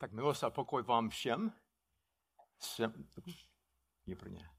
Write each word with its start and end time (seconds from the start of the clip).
Tak 0.00 0.12
milost 0.12 0.44
a 0.44 0.50
pokoj 0.50 0.82
vám 0.82 1.08
všem. 1.08 1.52
Jsem, 2.58 3.08
Výborně. 4.06 4.50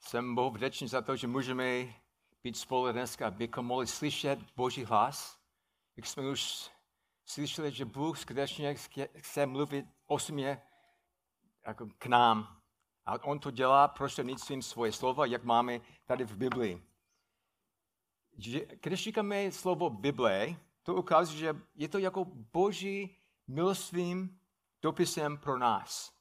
Jsem 0.00 0.34
Bohu 0.34 0.50
vděčný 0.50 0.88
za 0.88 1.02
to, 1.02 1.16
že 1.16 1.26
můžeme 1.26 1.94
být 2.42 2.56
spolu 2.56 2.92
dneska, 2.92 3.26
abychom 3.26 3.66
mohli 3.66 3.86
slyšet 3.86 4.38
Boží 4.56 4.84
hlas. 4.84 5.40
Jak 5.96 6.06
jsme 6.06 6.30
už 6.30 6.70
slyšeli, 7.24 7.70
že 7.70 7.84
Bůh 7.84 8.18
skutečně 8.18 8.74
chce 9.16 9.46
mluvit 9.46 9.86
osobně 10.06 10.62
jako 11.66 11.88
k 11.98 12.06
nám. 12.06 12.62
A 13.06 13.24
On 13.24 13.38
to 13.38 13.50
dělá 13.50 13.88
prostřednictvím 13.88 14.62
svoje 14.62 14.92
slova, 14.92 15.26
jak 15.26 15.44
máme 15.44 15.80
tady 16.06 16.24
v 16.24 16.36
Biblii. 16.36 16.82
Když 18.80 19.04
říkáme 19.04 19.52
slovo 19.52 19.90
Bible, 19.90 20.56
to 20.82 20.94
ukazuje, 20.94 21.38
že 21.38 21.60
je 21.74 21.88
to 21.88 21.98
jako 21.98 22.24
boží 22.24 23.16
milostvím 23.46 24.37
dopisem 24.82 25.38
pro 25.38 25.58
nás. 25.58 26.12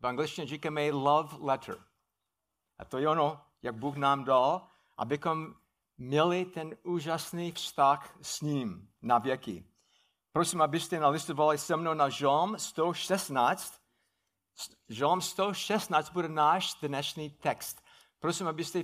V 0.00 0.06
angličtině 0.06 0.46
říkáme 0.46 0.90
love 0.90 1.36
letter. 1.40 1.84
A 2.78 2.84
to 2.84 2.98
je 2.98 3.08
ono, 3.08 3.40
jak 3.62 3.74
Bůh 3.74 3.96
nám 3.96 4.24
dal, 4.24 4.68
abychom 4.96 5.54
měli 5.98 6.44
ten 6.44 6.76
úžasný 6.82 7.52
vztah 7.52 8.16
s 8.22 8.40
ním 8.40 8.92
na 9.02 9.18
věky. 9.18 9.64
Prosím, 10.32 10.62
abyste 10.62 11.00
nalistovali 11.00 11.58
se 11.58 11.76
mnou 11.76 11.94
na 11.94 12.08
Žalm 12.08 12.58
116. 12.58 13.80
Žalm 14.88 15.20
116 15.20 16.10
bude 16.10 16.28
náš 16.28 16.74
dnešní 16.74 17.30
text. 17.30 17.82
Prosím, 18.18 18.48
abyste, 18.48 18.82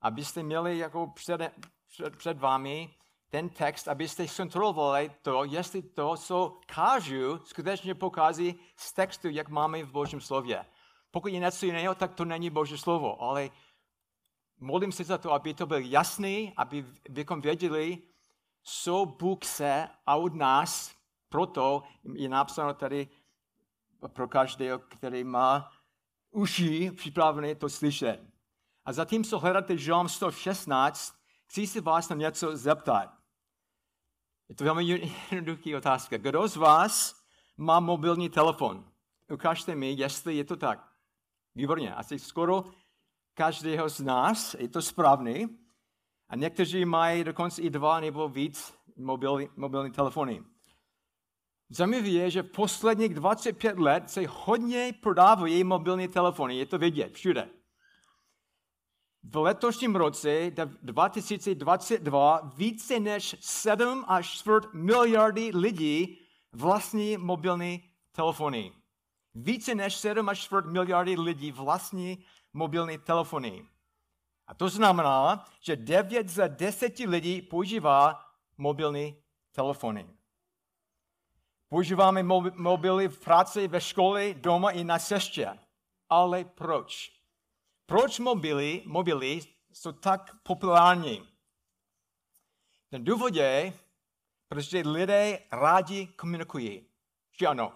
abyste 0.00 0.42
měli 0.42 0.78
jako 0.78 1.06
před, 1.06 1.40
před, 1.86 2.16
před 2.16 2.38
vámi 2.38 2.94
ten 3.32 3.48
text, 3.48 3.88
abyste 3.88 4.28
zkontrolovali 4.28 5.10
to, 5.22 5.44
jestli 5.44 5.82
to, 5.82 6.16
co 6.16 6.60
kážu, 6.66 7.40
skutečně 7.44 7.94
pokází 7.94 8.60
z 8.76 8.92
textu, 8.92 9.28
jak 9.28 9.48
máme 9.48 9.84
v 9.84 9.90
Božím 9.90 10.20
slově. 10.20 10.64
Pokud 11.10 11.28
je 11.28 11.38
něco 11.38 11.66
jiného, 11.66 11.94
tak 11.94 12.14
to 12.14 12.24
není 12.24 12.50
Boží 12.50 12.78
slovo, 12.78 13.22
ale 13.22 13.50
modlím 14.60 14.92
se 14.92 15.04
za 15.04 15.18
to, 15.18 15.32
aby 15.32 15.54
to 15.54 15.66
bylo 15.66 15.80
jasný, 15.80 16.52
aby 16.56 16.86
bychom 17.08 17.40
věděli, 17.40 17.98
co 18.62 19.06
Bůh 19.06 19.44
se 19.44 19.88
a 20.06 20.16
od 20.16 20.34
nás, 20.34 20.92
proto 21.28 21.82
je 22.14 22.28
napsáno 22.28 22.74
tady 22.74 23.08
pro 24.08 24.28
každého, 24.28 24.78
který 24.78 25.24
má 25.24 25.72
uši 26.30 26.90
připravené 26.90 27.54
to 27.54 27.68
slyšet. 27.68 28.20
A 28.84 28.92
zatímco 28.92 29.38
hledáte 29.38 29.78
Žalm 29.78 30.08
116, 30.08 31.14
chci 31.46 31.66
se 31.66 31.80
vás 31.80 32.08
na 32.08 32.16
něco 32.16 32.56
zeptat. 32.56 33.21
Je 34.52 34.56
to 34.56 34.64
velmi 34.64 34.84
jednoduchý 35.30 35.76
otázka. 35.76 36.16
Kdo 36.16 36.48
z 36.48 36.56
vás 36.56 37.24
má 37.56 37.80
mobilní 37.80 38.28
telefon? 38.28 38.84
Ukažte 39.30 39.74
mi, 39.74 39.92
jestli 39.92 40.36
je 40.36 40.44
to 40.44 40.56
tak. 40.56 40.88
Výborně, 41.54 41.94
asi 41.94 42.18
skoro 42.18 42.64
každého 43.34 43.88
z 43.88 44.00
nás 44.00 44.56
je 44.58 44.68
to 44.68 44.82
správný. 44.82 45.58
A 46.28 46.36
někteří 46.36 46.84
mají 46.84 47.24
dokonce 47.24 47.62
i 47.62 47.70
dva 47.70 48.00
nebo 48.00 48.28
víc 48.28 48.74
mobilní, 48.96 49.48
mobilní 49.56 49.90
telefony. 49.90 50.42
Zajímavé 51.68 52.08
je, 52.08 52.30
že 52.30 52.42
posledních 52.42 53.14
25 53.14 53.78
let 53.78 54.10
se 54.10 54.20
hodně 54.28 54.94
prodávají 55.00 55.64
mobilní 55.64 56.08
telefony. 56.08 56.56
Je 56.56 56.66
to 56.66 56.78
vidět 56.78 57.14
všude. 57.14 57.48
V 59.22 59.36
letošním 59.36 59.96
roce 59.96 60.50
2022 60.82 62.40
více 62.56 63.00
než 63.00 63.36
7 63.40 64.04
až 64.08 64.30
4 64.30 64.56
miliardy 64.72 65.50
lidí 65.54 66.18
vlastní 66.52 67.16
mobilní 67.16 67.90
telefony. 68.12 68.72
Více 69.34 69.74
než 69.74 69.96
7 69.96 70.28
až 70.28 70.38
4 70.38 70.68
miliardy 70.68 71.16
lidí 71.16 71.52
vlastní 71.52 72.24
mobilní 72.52 72.98
telefony. 72.98 73.66
A 74.46 74.54
to 74.54 74.68
znamená, 74.68 75.46
že 75.60 75.76
9 75.76 76.28
za 76.28 76.48
10 76.48 76.98
lidí 76.98 77.42
používá 77.42 78.26
mobilní 78.58 79.16
telefony. 79.52 80.06
Používáme 81.68 82.22
mobily 82.56 83.08
v 83.08 83.20
práci, 83.20 83.68
ve 83.68 83.80
škole, 83.80 84.34
doma 84.34 84.70
i 84.70 84.84
na 84.84 84.98
cestě. 84.98 85.58
Ale 86.08 86.44
proč? 86.44 87.21
Proč 87.92 88.18
mobily, 88.18 88.82
mobily 88.86 89.40
jsou 89.72 89.92
tak 89.92 90.36
populární? 90.42 91.28
Ten 92.90 93.04
důvod 93.04 93.34
je, 93.34 93.72
protože 94.48 94.82
lidé 94.86 95.38
rádi 95.52 96.06
komunikují. 96.06 96.86
Že 97.40 97.46
ano. 97.46 97.72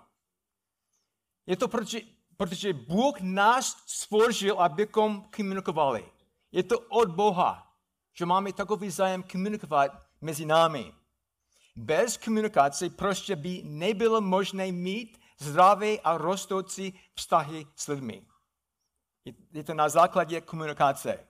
Je 1.47 1.57
to 1.57 1.69
proč, 1.69 1.97
protože 2.37 2.73
Bůh 2.73 3.21
nás 3.21 3.85
stvořil, 3.87 4.61
abychom 4.61 5.29
komunikovali. 5.37 6.13
Je 6.53 6.63
to 6.63 6.81
od 6.81 7.11
Boha, 7.11 7.77
že 8.13 8.27
máme 8.27 8.53
takový 8.53 8.91
zájem 8.91 9.23
komunikovat 9.23 10.03
mezi 10.21 10.47
námi. 10.47 10.95
Bez 11.77 12.17
komunikace 12.17 12.91
prostě 12.91 13.37
by 13.37 13.63
nebylo 13.65 14.21
možné 14.21 14.73
mít 14.73 15.21
zdravé 15.39 15.99
a 15.99 16.19
rostoucí 16.19 17.01
vztahy 17.15 17.67
s 17.75 17.87
lidmi. 17.89 18.27
Je 19.53 19.65
to 19.65 19.75
na 19.75 19.89
základě 19.89 20.41
komunikace. 20.41 21.27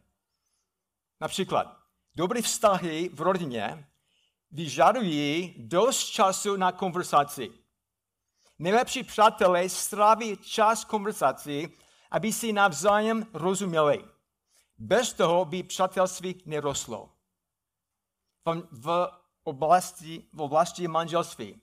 Například, 1.20 1.76
dobré 2.14 2.42
vztahy 2.42 3.10
v 3.12 3.20
rodině 3.20 3.88
vyžadují 4.50 5.54
dost 5.58 6.04
času 6.04 6.56
na 6.56 6.72
konversaci. 6.72 7.52
Nejlepší 8.58 9.02
přátelé 9.02 9.68
stráví 9.68 10.36
čas 10.36 10.84
konverzaci, 10.84 11.72
aby 12.10 12.32
si 12.32 12.52
navzájem 12.52 13.26
rozuměli. 13.32 14.04
Bez 14.78 15.12
toho 15.12 15.44
by 15.44 15.62
přátelství 15.62 16.42
nerostlo. 16.46 17.12
V 18.70 19.10
oblasti, 19.44 20.28
v 20.32 20.40
oblasti 20.40 20.88
manželství. 20.88 21.60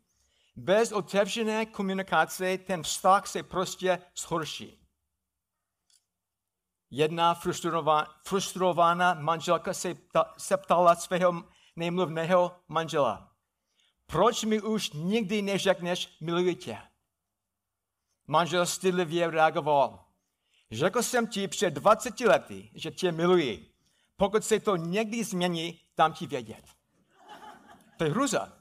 Bez 0.55 0.91
otevřené 0.91 1.65
komunikace 1.65 2.57
ten 2.57 2.83
vztah 2.83 3.27
se 3.27 3.44
prostě 3.44 4.01
zhorší. 4.17 4.82
Jedna 6.96 7.34
frustrovaná 8.24 9.14
manželka 9.14 9.74
se, 9.74 9.94
pta, 9.94 10.34
se 10.38 10.58
ptala 10.58 10.96
svého 10.96 11.44
nejmluvného 11.76 12.56
manžela. 12.68 13.31
Proč 14.06 14.44
mi 14.44 14.62
už 14.62 14.92
nikdy 14.92 15.42
neřekneš 15.42 16.18
miluji 16.22 16.56
tě? 16.56 16.78
Manžel 18.28 18.66
stydlivě 18.66 19.31
reagoval. 19.31 20.06
Řekl 20.72 21.04
jsem 21.04 21.28
ti 21.28 21.48
před 21.48 21.70
20 21.74 22.20
lety, 22.20 22.70
že 22.74 22.92
tě 22.92 23.12
miluji. 23.12 23.74
Pokud 24.18 24.44
se 24.44 24.60
to 24.60 24.75
někdy 24.75 25.24
změní, 25.24 25.80
dám 25.98 26.14
ti 26.14 26.28
vědět. 26.28 26.66
To 27.98 28.04
je 28.04 28.10
hruza. 28.10 28.54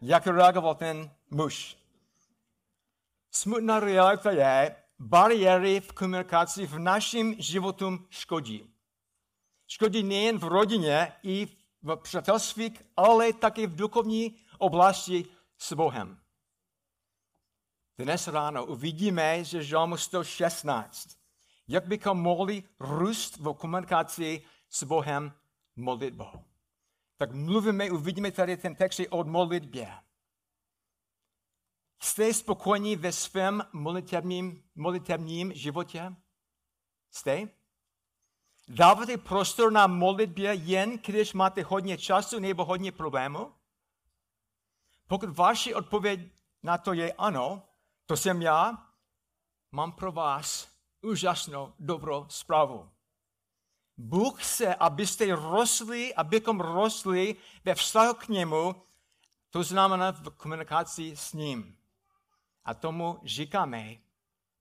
Jak 0.00 0.26
reagoval 0.26 0.74
ten 0.74 1.10
muž? 1.30 1.76
Smutná 3.30 3.80
realita 3.80 4.30
je, 4.30 4.83
bariéry 5.04 5.80
v 5.80 5.92
komunikaci 5.92 6.66
v 6.66 6.78
našem 6.78 7.34
životu 7.38 7.98
škodí. 8.10 8.70
Škodí 9.66 10.02
nejen 10.02 10.38
v 10.38 10.44
rodině 10.44 11.12
i 11.22 11.46
v 11.82 11.96
přátelství, 11.96 12.72
ale 12.96 13.32
také 13.32 13.66
v 13.66 13.76
duchovní 13.76 14.36
oblasti 14.58 15.24
s 15.58 15.72
Bohem. 15.72 16.18
Dnes 17.98 18.28
ráno 18.28 18.64
uvidíme, 18.64 19.44
že 19.44 19.62
Žalmu 19.62 19.96
116, 19.96 21.08
jak 21.68 21.86
bychom 21.86 22.20
mohli 22.20 22.62
růst 22.80 23.36
v 23.36 23.54
komunikaci 23.54 24.42
s 24.68 24.84
Bohem 24.84 25.32
modlitbou. 25.76 26.44
Tak 27.16 27.32
mluvíme, 27.32 27.90
uvidíme 27.90 28.30
tady 28.30 28.56
ten 28.56 28.74
text 28.74 29.00
od 29.10 29.26
modlitbě. 29.26 30.03
Jste 32.04 32.34
spokojení 32.34 32.96
ve 32.96 33.12
svém 33.12 33.64
modlitevním, 33.72 34.64
modlitevním 34.74 35.52
životě? 35.54 36.16
Jste? 37.10 37.48
Dáváte 38.68 39.16
prostor 39.16 39.72
na 39.72 39.86
modlitbě 39.86 40.54
jen, 40.54 40.98
když 41.06 41.32
máte 41.32 41.62
hodně 41.62 41.98
času 41.98 42.38
nebo 42.38 42.64
hodně 42.64 42.92
problémů? 42.92 43.52
Pokud 45.06 45.36
vaši 45.36 45.74
odpověď 45.74 46.20
na 46.62 46.78
to 46.78 46.92
je 46.92 47.12
ano, 47.12 47.62
to 48.06 48.16
jsem 48.16 48.42
já, 48.42 48.86
mám 49.72 49.92
pro 49.92 50.12
vás 50.12 50.68
úžasnou 51.02 51.72
dobrou 51.78 52.26
zprávu. 52.28 52.90
Bůh 53.96 54.42
chce, 54.42 54.74
abyste 54.74 55.34
rostli, 55.34 56.14
abychom 56.14 56.60
rostli 56.60 57.36
ve 57.64 57.74
vztahu 57.74 58.14
k 58.14 58.28
němu, 58.28 58.82
to 59.50 59.62
znamená 59.62 60.10
v 60.10 60.30
komunikaci 60.30 61.16
s 61.16 61.32
ním. 61.32 61.83
A 62.64 62.74
tomu 62.74 63.20
říkáme 63.24 63.96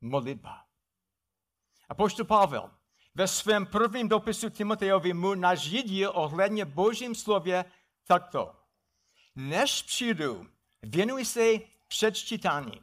modlitba. 0.01 0.65
A 1.89 1.95
poštu 1.95 2.25
Pavel 2.25 2.71
ve 3.15 3.27
svém 3.27 3.65
prvním 3.65 4.09
dopisu 4.09 4.49
Timotejovi 4.49 5.13
mu 5.13 5.35
nařídil 5.35 6.11
ohledně 6.15 6.65
Božím 6.65 7.15
slově 7.15 7.65
takto. 8.07 8.55
Než 9.35 9.83
přijdu, 9.83 10.47
věnuj 10.81 11.25
se 11.25 11.41
předčítání. 11.87 12.81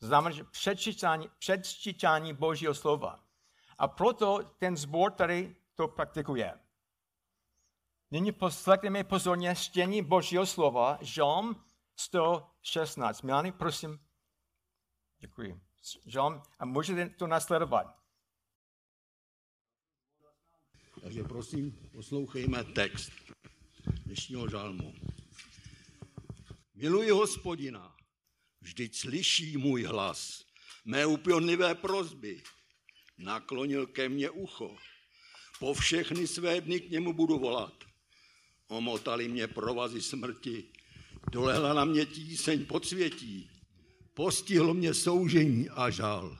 Znamená, 0.00 0.36
že 0.36 0.44
předčítání, 0.44 1.30
předčítání 1.38 2.34
Božího 2.34 2.74
slova. 2.74 3.24
A 3.78 3.88
proto 3.88 4.38
ten 4.58 4.76
zbor 4.76 5.12
tady 5.12 5.56
to 5.74 5.88
praktikuje. 5.88 6.58
Nyní 8.10 8.32
poslechněme 8.32 9.04
pozorně 9.04 9.56
stění 9.56 10.02
Božího 10.02 10.46
slova, 10.46 10.98
Žalm 11.00 11.64
116. 11.96 13.22
Milani, 13.22 13.52
prosím. 13.52 14.00
Děkuji. 15.22 15.60
Žalm, 16.06 16.42
a 16.58 16.64
můžete 16.64 17.08
to 17.08 17.26
nasledovat. 17.26 17.86
Takže 21.02 21.24
prosím, 21.24 21.88
poslouchejme 21.92 22.64
text 22.64 23.12
dnešního 24.04 24.48
žalmu. 24.48 24.94
Miluji 26.74 27.10
hospodina, 27.10 27.96
vždyť 28.60 28.96
slyší 28.96 29.56
můj 29.56 29.82
hlas, 29.82 30.44
mé 30.84 31.06
upionlivé 31.06 31.74
prozby, 31.74 32.42
naklonil 33.18 33.86
ke 33.86 34.08
mně 34.08 34.30
ucho. 34.30 34.76
Po 35.58 35.74
všechny 35.74 36.26
své 36.26 36.60
dny 36.60 36.80
k 36.80 36.90
němu 36.90 37.12
budu 37.12 37.38
volat. 37.38 37.84
Omotali 38.68 39.28
mě 39.28 39.46
provazy 39.46 40.02
smrti, 40.02 40.72
dolehla 41.32 41.74
na 41.74 41.84
mě 41.84 42.06
tíseň 42.06 42.66
podsvětí, 42.66 43.61
postihlo 44.14 44.74
mě 44.74 44.94
soužení 44.94 45.70
a 45.70 45.90
žal. 45.90 46.38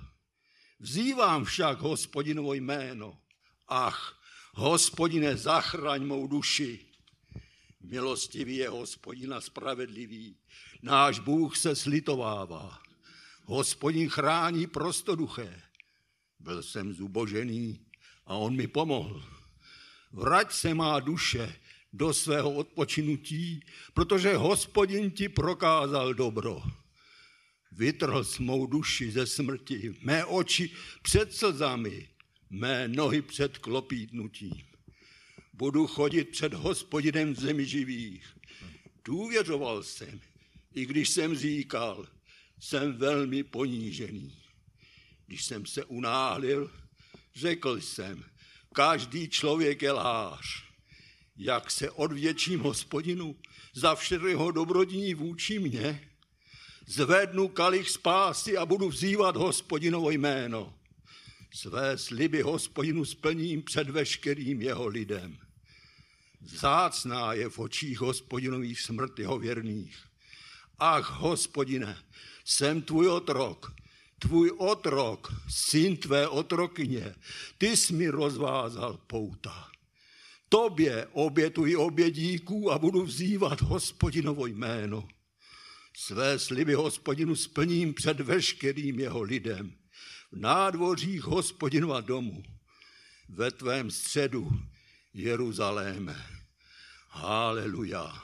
Vzývám 0.80 1.44
však 1.44 1.80
hospodinovo 1.80 2.54
jméno. 2.54 3.18
Ach, 3.68 4.20
hospodine, 4.54 5.36
zachraň 5.36 6.06
mou 6.06 6.26
duši. 6.26 6.86
Milostivý 7.80 8.56
je 8.56 8.68
hospodina 8.68 9.40
spravedlivý, 9.40 10.36
náš 10.82 11.18
Bůh 11.18 11.56
se 11.56 11.76
slitovává. 11.76 12.82
Hospodin 13.44 14.08
chrání 14.08 14.66
prostoduché. 14.66 15.62
Byl 16.40 16.62
jsem 16.62 16.94
zubožený 16.94 17.86
a 18.26 18.34
on 18.34 18.56
mi 18.56 18.66
pomohl. 18.66 19.24
Vrať 20.12 20.52
se 20.52 20.74
má 20.74 21.00
duše 21.00 21.56
do 21.92 22.14
svého 22.14 22.52
odpočinutí, 22.52 23.64
protože 23.94 24.36
hospodin 24.36 25.10
ti 25.10 25.28
prokázal 25.28 26.14
dobro. 26.14 26.62
Vytrhl 27.76 28.24
s 28.24 28.38
mou 28.38 28.66
duši 28.66 29.10
ze 29.10 29.26
smrti, 29.26 29.94
mé 30.00 30.24
oči 30.24 30.70
před 31.02 31.34
slzami, 31.34 32.08
mé 32.50 32.88
nohy 32.88 33.22
před 33.22 33.58
klopítnutím. 33.58 34.64
Budu 35.52 35.86
chodit 35.86 36.24
před 36.24 36.54
hospodinem 36.54 37.34
v 37.34 37.40
zemi 37.40 37.66
živých. 37.66 38.36
Důvěřoval 39.04 39.82
jsem, 39.82 40.20
i 40.74 40.86
když 40.86 41.08
jsem 41.08 41.34
říkal, 41.34 42.08
jsem 42.60 42.92
velmi 42.92 43.42
ponížený. 43.42 44.42
Když 45.26 45.44
jsem 45.44 45.66
se 45.66 45.84
unáhlil, 45.84 46.70
řekl 47.34 47.80
jsem, 47.80 48.24
každý 48.74 49.28
člověk 49.28 49.82
je 49.82 49.92
lář. 49.92 50.64
Jak 51.36 51.70
se 51.70 51.90
odvětším 51.90 52.60
hospodinu 52.60 53.36
za 53.74 53.94
všeho 53.94 54.50
dobrodiní 54.50 55.14
vůči 55.14 55.58
mně, 55.58 56.11
zvednu 56.86 57.48
kalich 57.48 57.90
spásy 57.90 58.56
a 58.56 58.66
budu 58.66 58.88
vzývat 58.88 59.36
hospodinovo 59.36 60.10
jméno. 60.10 60.74
Své 61.54 61.98
sliby 61.98 62.42
hospodinu 62.42 63.04
splním 63.04 63.62
před 63.62 63.90
veškerým 63.90 64.62
jeho 64.62 64.86
lidem. 64.86 65.38
Zácná 66.44 67.32
je 67.32 67.48
v 67.48 67.58
očích 67.58 68.00
hospodinových 68.00 68.80
smrt 68.80 69.18
jeho 69.18 69.38
věrných. 69.38 69.96
Ach, 70.78 71.10
hospodine, 71.10 71.96
jsem 72.44 72.82
tvůj 72.82 73.08
otrok, 73.08 73.74
tvůj 74.18 74.50
otrok, 74.58 75.32
syn 75.48 75.96
tvé 75.96 76.28
otrokyně, 76.28 77.14
ty 77.58 77.76
jsi 77.76 77.92
mi 77.92 78.08
rozvázal 78.08 79.00
pouta. 79.06 79.68
Tobě 80.48 81.06
obětuji 81.12 81.76
obědíků 81.76 82.72
a 82.72 82.78
budu 82.78 83.02
vzývat 83.02 83.60
hospodinovo 83.60 84.46
jméno. 84.46 85.08
Své 85.96 86.38
sliby 86.38 86.74
hospodinu 86.74 87.36
splním 87.36 87.94
před 87.94 88.20
veškerým 88.20 89.00
jeho 89.00 89.22
lidem. 89.22 89.74
V 90.32 90.38
nádvořích 90.38 91.22
hospodinova 91.22 92.00
domu, 92.00 92.42
ve 93.28 93.50
tvém 93.50 93.90
středu, 93.90 94.50
Jeruzaléme. 95.14 96.26
Haleluja. 97.08 98.22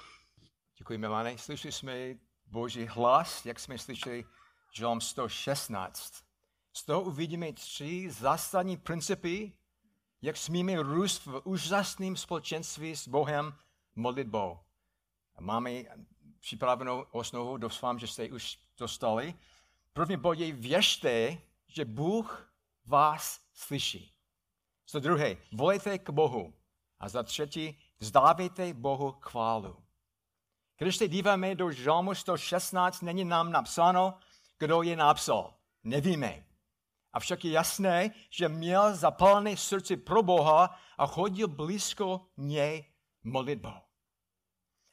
Děkuji, 0.78 0.98
Milane. 0.98 1.38
Slyšeli 1.38 1.72
jsme 1.72 2.14
Boží 2.46 2.86
hlas, 2.86 3.46
jak 3.46 3.60
jsme 3.60 3.78
slyšeli 3.78 4.24
Žalm 4.72 5.00
116. 5.00 6.14
Z 6.72 6.84
toho 6.84 7.02
uvidíme 7.02 7.52
tři 7.52 8.10
zásadní 8.10 8.76
principy, 8.76 9.52
jak 10.22 10.36
smíme 10.36 10.82
růst 10.82 11.26
v 11.26 11.40
úžasném 11.44 12.16
společenství 12.16 12.96
s 12.96 13.08
Bohem 13.08 13.54
modlitbou. 13.96 14.58
Máme 15.40 15.70
připravenou 16.40 17.04
osnovu, 17.10 17.56
doufám, 17.56 17.98
že 17.98 18.06
jste 18.06 18.28
už 18.28 18.58
dostali. 18.78 19.34
První 19.92 20.16
bod 20.16 20.38
je 20.38 20.52
věřte, 20.52 21.38
že 21.66 21.84
Bůh 21.84 22.52
vás 22.86 23.40
slyší. 23.54 24.14
Za 24.90 24.98
druhé, 24.98 25.36
volejte 25.52 25.98
k 25.98 26.10
Bohu. 26.10 26.54
A 27.00 27.08
za 27.08 27.22
třetí, 27.22 27.78
vzdávejte 27.98 28.74
Bohu 28.74 29.12
chválu. 29.20 29.76
Když 30.78 30.96
se 30.96 31.08
díváme 31.08 31.54
do 31.54 31.70
Žalmu 31.70 32.14
116, 32.14 33.02
není 33.02 33.24
nám 33.24 33.52
napsáno, 33.52 34.14
kdo 34.58 34.82
je 34.82 34.96
napsal. 34.96 35.54
Nevíme. 35.84 36.44
Avšak 37.12 37.44
je 37.44 37.50
jasné, 37.50 38.10
že 38.30 38.48
měl 38.48 38.96
zapálené 38.96 39.56
srdce 39.56 39.96
pro 39.96 40.22
Boha 40.22 40.78
a 40.98 41.06
chodil 41.06 41.48
blízko 41.48 42.26
něj 42.36 42.84
modlitbou. 43.24 43.87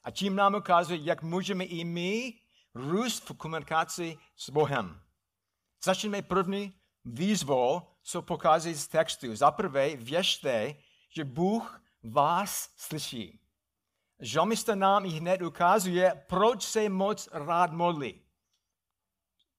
A 0.06 0.10
tím 0.10 0.36
nám 0.36 0.54
ukazuje, 0.54 1.00
jak 1.02 1.22
můžeme 1.22 1.64
i 1.64 1.84
my 1.84 2.34
růst 2.74 3.30
v 3.30 3.34
komunikaci 3.34 4.18
s 4.36 4.50
Bohem. 4.50 5.00
Začneme 5.84 6.22
první 6.22 6.72
výzvou, 7.04 7.82
co 8.02 8.22
pochází 8.22 8.74
z 8.74 8.88
textu. 8.88 9.36
Za 9.36 9.50
prvé, 9.50 9.96
věřte, 9.96 10.74
že 11.08 11.24
Bůh 11.24 11.82
vás 12.02 12.70
slyší. 12.76 13.40
Žalmista 14.20 14.74
nám 14.74 15.04
i 15.04 15.08
hned 15.08 15.42
ukazuje, 15.42 16.24
proč 16.28 16.62
se 16.62 16.88
moc 16.88 17.28
rád 17.32 17.72
modlí. 17.72 18.22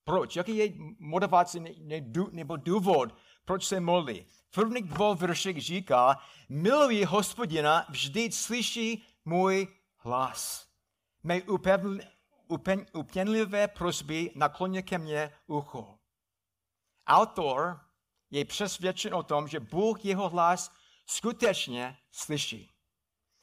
Proč? 0.04 0.36
Jaký 0.36 0.58
je 0.58 0.74
motivace 1.00 1.60
nebo 2.32 2.58
důvod, 2.58 3.16
proč 3.46 3.66
se 3.66 3.80
modlí? 3.80 4.26
V 4.48 4.52
prvních 4.52 4.84
dvou 4.84 5.18
říká, 5.58 6.20
miluji 6.50 7.04
hospodina, 7.04 7.86
vždy 7.90 8.32
slyší 8.32 9.06
můj 9.26 9.77
hlas. 10.08 10.68
Mé 11.24 11.42
upěnlivé 12.94 13.68
prosby 13.68 14.32
nakloně 14.36 14.82
ke 14.82 14.98
mně 14.98 15.34
ucho. 15.48 16.00
Autor 17.08 17.80
je 18.32 18.46
přesvědčen 18.46 19.14
o 19.14 19.24
tom, 19.24 19.48
že 19.48 19.60
Bůh 19.60 20.06
jeho 20.06 20.30
hlas 20.30 20.72
skutečně 21.06 21.98
slyší. 22.12 22.74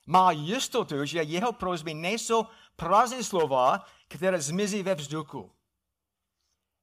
Má 0.06 0.30
jistotu, 0.32 1.04
že 1.04 1.22
jeho 1.22 1.52
prosby 1.52 1.94
nejsou 1.94 2.46
prázdné 2.76 3.24
slova, 3.24 3.86
které 4.08 4.40
zmizí 4.40 4.82
ve 4.82 4.94
vzduchu. 4.94 5.52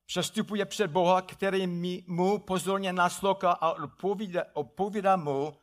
Přestupuje 0.06 0.66
před 0.66 0.92
Boha, 0.92 1.22
který 1.22 1.68
mu 2.08 2.40
pozorně 2.40 2.94
naslouchá 2.94 3.52
a 3.52 3.72
odpovídá, 3.72 4.44
odpovídá 4.54 5.16
mu 5.16 5.58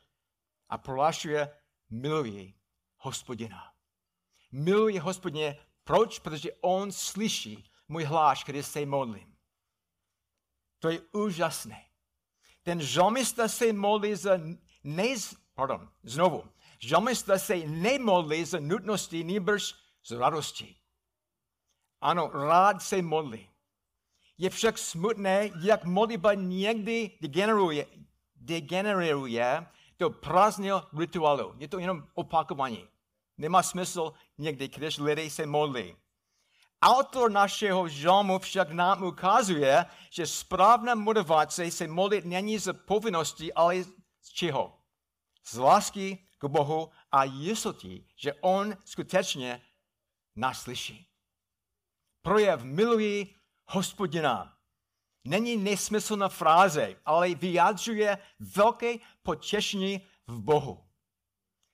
a 0.68 0.78
prohlašuje, 0.78 1.56
miluji 1.90 2.54
hospodina. 2.98 3.67
Miluji 4.52 4.99
hospodina, 4.99 5.55
proč? 5.85 6.19
Protože 6.19 6.52
on 6.61 6.93
slyší 6.93 7.71
můj 7.88 8.05
hláš, 8.05 8.45
když 8.45 8.67
se 8.67 8.87
modlím. 8.87 9.37
To 10.78 10.88
je 10.88 11.00
úžasné. 11.12 11.85
Ten 12.62 12.81
žalmista 12.81 13.49
se 13.49 13.73
modlí 13.73 14.14
za 14.14 14.40
nez, 14.85 15.37
pardon, 15.55 15.88
znovu. 16.02 16.45
Žalmista 16.78 17.38
se 17.38 17.57
nemodlí 17.57 18.45
za 18.45 18.61
nutnosti, 18.61 19.25
nýbrž 19.25 19.75
z 20.05 20.11
radosti. 20.11 20.76
Ano, 22.00 22.31
rád 22.31 22.83
se 22.83 23.02
modlí. 23.02 23.50
Je 24.38 24.50
však 24.50 24.78
smutné, 24.78 25.50
jak 25.62 25.85
modlitba 25.85 26.35
někdy 26.35 27.19
degeneruje, 27.21 27.87
degeneruje 28.37 29.67
do 29.99 30.11
prázdného 30.11 30.87
rituálu. 30.99 31.55
Je 31.59 31.69
to 31.69 31.78
jenom 31.78 32.07
opakování. 32.14 32.88
Nemá 33.38 33.62
smysl 33.62 34.12
někdy, 34.38 34.68
když 34.68 34.99
lidé 34.99 35.30
se 35.30 35.47
modlí. 35.47 35.97
Autor 36.83 37.30
našeho 37.30 37.88
žalmu 37.88 38.38
však 38.38 38.71
nám 38.71 39.02
ukazuje, 39.02 39.87
že 40.11 40.26
správná 40.26 40.95
motivace 40.95 41.71
se 41.71 41.88
modlit 41.88 42.25
není 42.25 42.59
z 42.59 42.73
povinnosti, 42.73 43.52
ale 43.52 43.85
z 44.21 44.28
čeho? 44.33 44.78
Z 45.45 45.57
lásky 45.57 46.26
k 46.38 46.45
Bohu 46.45 46.90
a 47.12 47.25
jistoty, 47.25 48.04
že 48.16 48.35
On 48.35 48.76
skutečně 48.85 49.62
nás 50.37 50.62
slyší. 50.62 51.09
Projev 52.23 52.62
miluji 52.62 53.35
hospodina. 53.66 54.54
není 55.25 55.57
nesmyslná 55.57 56.28
fráze, 56.28 56.97
ale 57.04 57.35
vyjadřuje 57.35 58.18
velké 58.38 58.95
potěšení 59.23 60.00
v 60.26 60.40
Bohu. 60.40 60.85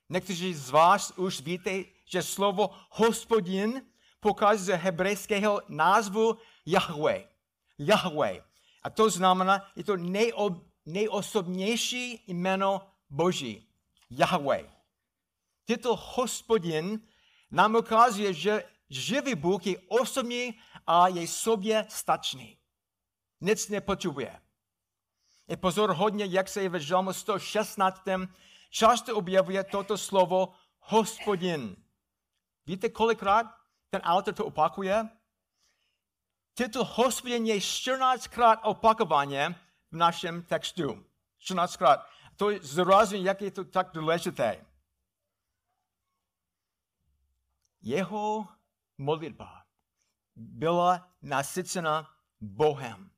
Někteří 0.08 0.54
z 0.54 0.70
vás 0.70 1.12
už 1.16 1.40
víte, 1.40 1.84
že 2.04 2.22
slovo 2.22 2.70
hospodin 2.90 3.82
pochází 4.20 4.64
z 4.64 4.76
hebrejského 4.76 5.62
názvu 5.68 6.38
Yahweh. 6.66 7.28
Yahweh. 7.78 8.44
A 8.82 8.90
to 8.90 9.10
znamená, 9.10 9.70
je 9.76 9.84
to 9.84 9.96
nejob, 9.96 10.52
nejosobnější 10.86 12.24
jméno 12.26 12.80
Boží. 13.10 13.68
Yahweh. 14.10 14.70
Titul 15.64 15.96
hospodin 15.96 17.00
nám 17.50 17.74
ukazuje, 17.74 18.32
že 18.32 18.64
živý 18.90 19.34
Bůh 19.34 19.66
je 19.66 19.78
osobní 19.88 20.54
a 20.86 21.08
je 21.08 21.28
sobě 21.28 21.86
stačný. 21.88 22.58
Nic 23.40 23.68
nepotřebuje. 23.68 24.40
Je 25.48 25.56
pozor 25.56 25.92
hodně, 25.92 26.24
jak 26.24 26.48
se 26.48 26.68
ve 26.68 26.80
Žalmu 26.80 27.12
116 27.12 28.00
často 28.70 29.16
objevuje 29.16 29.64
toto 29.64 29.98
slovo 29.98 30.52
hospodin. 30.80 31.76
Víte, 32.66 32.88
kolikrát 32.88 33.46
ten 33.90 34.00
autor 34.00 34.34
to 34.34 34.46
opakuje? 34.46 35.08
Titul 36.54 36.84
hospodin 36.84 37.46
je 37.46 37.56
14krát 37.56 38.58
opakovaně 38.62 39.60
v 39.90 39.96
našem 39.96 40.42
textu. 40.42 41.06
14krát. 41.40 42.04
To 42.36 42.50
zdůrazňuje, 42.60 43.22
jak 43.22 43.40
je 43.40 43.50
to 43.50 43.64
tak 43.64 43.92
důležité. 43.92 44.66
Jeho 47.82 48.48
modlitba 48.98 49.64
byla 50.36 51.08
nasycena 51.22 52.10
Bohem. 52.40 53.10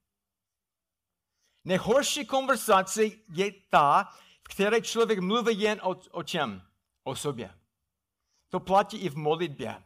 Nejhorší 1.65 2.27
konverzace 2.27 3.05
je 3.29 3.53
ta, 3.71 4.05
v 4.43 4.49
které 4.49 4.81
člověk 4.83 5.19
mluví 5.19 5.61
jen 5.61 5.81
o, 5.83 5.95
o 6.11 6.23
čem? 6.23 6.63
O 7.05 7.17
sobě. 7.17 7.55
To 8.57 8.61
platí 8.61 8.97
i 8.97 9.09
v 9.09 9.17
modlitbě. 9.17 9.85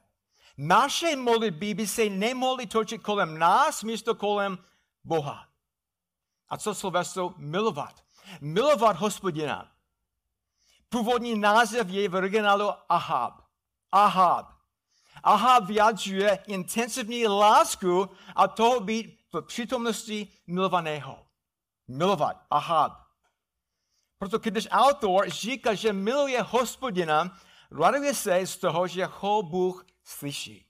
Naše 0.58 1.16
modlitby 1.16 1.74
by 1.74 1.86
se 1.86 2.04
nemohly 2.08 2.66
točit 2.66 3.02
kolem 3.02 3.38
nás, 3.38 3.82
místo 3.82 4.14
kolem 4.14 4.58
Boha. 5.04 5.48
A 6.48 6.58
co 6.58 6.74
sloveso 6.74 7.34
milovat? 7.36 8.04
Milovat 8.40 8.96
hospodina. 8.96 9.72
Původní 10.88 11.38
název 11.38 11.88
je 11.88 12.08
v 12.08 12.14
originálu 12.14 12.70
Ahab. 12.88 13.42
Ahab. 13.92 14.46
Ahab 15.22 15.64
vyjadřuje 15.64 16.38
intenzivní 16.46 17.26
lásku 17.26 18.10
a 18.36 18.48
toho 18.48 18.80
být 18.80 19.18
v 19.32 19.42
přítomnosti 19.42 20.28
milovaného. 20.46 21.26
Milovat. 21.88 22.46
Ahab. 22.50 22.92
Proto 24.18 24.38
když 24.38 24.68
autor 24.70 25.30
říká, 25.30 25.74
že 25.74 25.92
miluje 25.92 26.42
hospodina, 26.42 27.40
raduje 27.70 28.14
se 28.14 28.46
z 28.46 28.56
toho, 28.56 28.88
že 28.88 29.04
ho 29.04 29.42
Bůh 29.42 29.86
slyší. 30.04 30.66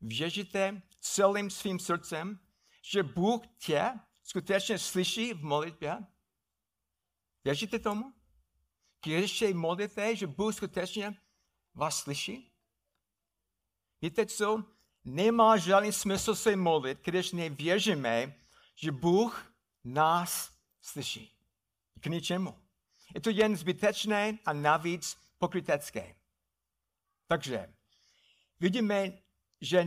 Věříte 0.00 0.82
celým 1.00 1.50
svým 1.50 1.78
srdcem, 1.78 2.38
že 2.82 3.02
Bůh 3.02 3.42
tě 3.58 3.92
skutečně 4.22 4.78
slyší 4.78 5.34
v 5.34 5.44
modlitbě? 5.44 5.98
Věříte 7.44 7.78
tomu? 7.78 8.12
Když 9.04 9.38
se 9.38 9.54
modlíte, 9.54 10.16
že 10.16 10.26
Bůh 10.26 10.54
skutečně 10.54 11.16
vás 11.74 11.98
slyší? 11.98 12.52
Víte 14.02 14.26
co? 14.26 14.64
Nemá 15.04 15.56
žádný 15.56 15.92
smysl 15.92 16.34
se 16.34 16.56
modlit, 16.56 16.98
když 17.04 17.32
nevěříme, 17.32 18.34
že 18.74 18.92
Bůh 18.92 19.52
nás 19.84 20.50
slyší. 20.82 21.38
K 22.00 22.06
ničemu. 22.06 22.58
Je 23.14 23.20
to 23.20 23.30
jen 23.30 23.56
zbytečné 23.56 24.38
a 24.44 24.52
navíc 24.52 25.23
pokrytecké. 25.44 26.14
Takže 27.26 27.74
vidíme, 28.60 29.12
že 29.60 29.84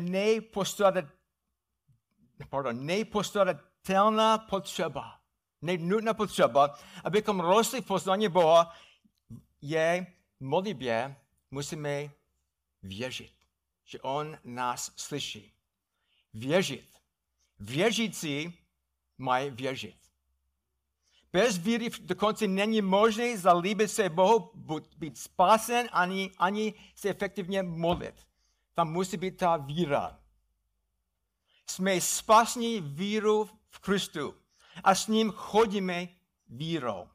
nejpostradatelná 2.74 4.38
potřeba, 4.38 5.22
nejnutná 5.62 6.14
potřeba, 6.14 6.78
abychom 7.04 7.40
rostli 7.40 7.82
v 7.82 7.86
poznání 7.86 8.28
Boha, 8.28 8.76
je 9.62 10.08
modlitbě 10.40 11.16
musíme 11.52 12.10
věřit 12.84 13.38
že 13.88 14.00
on 14.02 14.38
nás 14.44 14.92
slyší. 14.96 15.54
Věřit. 16.34 16.98
Věřící 17.60 18.54
mají 19.18 19.50
věřit. 19.52 20.07
Bez 21.38 21.58
víry 21.58 21.89
dokonce 22.01 22.48
není 22.48 22.82
možné 22.82 23.38
zalíbit 23.38 23.91
se 23.91 24.10
Bohu, 24.10 24.51
být 24.98 25.17
spasen, 25.17 25.89
ani, 25.91 26.32
ani 26.38 26.74
se 26.96 27.10
efektivně 27.10 27.63
modlit. 27.63 28.15
Tam 28.74 28.91
musí 28.91 29.17
být 29.17 29.38
ta 29.38 29.58
víra. 29.58 30.20
Jsme 31.67 32.01
spasní 32.01 32.82
víru 32.82 33.50
v 33.70 33.79
Kristu 33.79 34.36
a 34.84 34.96
s 34.96 35.08
ním 35.08 35.32
chodíme 35.32 36.08
vírou. 36.50 37.08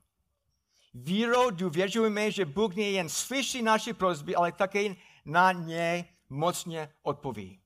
Vírou 0.94 1.50
důvěřujeme, 1.50 2.30
že 2.30 2.44
Bůh 2.44 2.74
nejen 2.74 3.08
slyší 3.08 3.62
naše 3.62 3.94
prosby, 3.94 4.34
ale 4.34 4.52
také 4.52 4.94
na 5.24 5.52
ně 5.52 6.08
mocně 6.28 6.94
odpoví. 7.02 7.60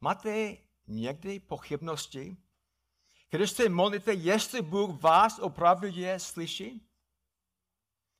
Máte 0.00 0.56
někdy 0.86 1.40
pochybnosti, 1.40 2.36
když 3.36 3.50
se 3.50 3.68
modlíte, 3.68 4.14
jestli 4.14 4.62
Bůh 4.62 5.02
vás 5.02 5.38
opravdu 5.38 5.86
je 5.86 6.20
slyší? 6.20 6.88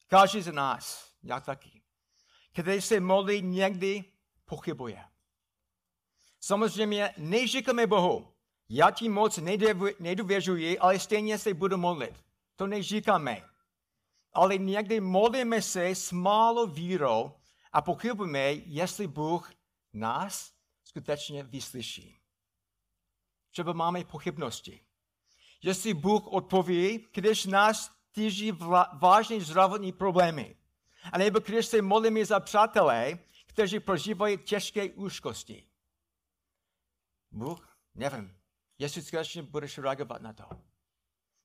Každý 0.06 0.42
z 0.42 0.52
nás, 0.52 1.12
já 1.22 1.40
taky. 1.40 1.82
Když 2.54 2.84
se 2.84 3.00
modlí, 3.00 3.42
někdy 3.42 4.04
pochybuje. 4.44 5.04
Samozřejmě 6.40 7.14
neříkáme 7.16 7.86
Bohu, 7.86 8.34
já 8.68 8.90
ti 8.90 9.08
moc 9.08 9.38
nedůvěřuji, 9.98 10.78
ale 10.78 10.98
stejně 10.98 11.38
se 11.38 11.54
budu 11.54 11.76
modlit. 11.76 12.24
To 12.56 12.66
neříkáme. 12.66 13.48
Ale 14.32 14.58
někdy 14.58 15.00
modlíme 15.00 15.62
se 15.62 15.86
s 15.86 16.12
malou 16.12 16.66
vírou, 16.66 17.32
a 17.72 17.82
pochybujeme, 17.82 18.52
jestli 18.52 19.06
Bůh 19.06 19.52
nás 19.92 20.52
skutečně 20.84 21.42
vyslyší. 21.42 22.20
Třeba 23.50 23.72
máme 23.72 24.04
pochybnosti. 24.04 24.80
Jestli 25.64 25.94
Bůh 25.94 26.26
odpoví, 26.26 27.06
když 27.14 27.44
nás 27.44 27.90
týží 28.12 28.52
vážné 28.92 29.40
zdravotní 29.40 29.92
problémy. 29.92 30.56
A 31.12 31.18
nebo 31.18 31.38
když 31.38 31.66
se 31.66 31.82
modlíme 31.82 32.24
za 32.24 32.40
přátelé, 32.40 33.18
kteří 33.46 33.80
prožívají 33.80 34.38
těžké 34.38 34.90
úzkosti. 34.90 35.66
Bůh, 37.30 37.78
nevím, 37.94 38.36
jestli 38.78 39.02
skutečně 39.02 39.42
budeš 39.42 39.78
reagovat 39.78 40.22
na 40.22 40.32
to. 40.32 40.44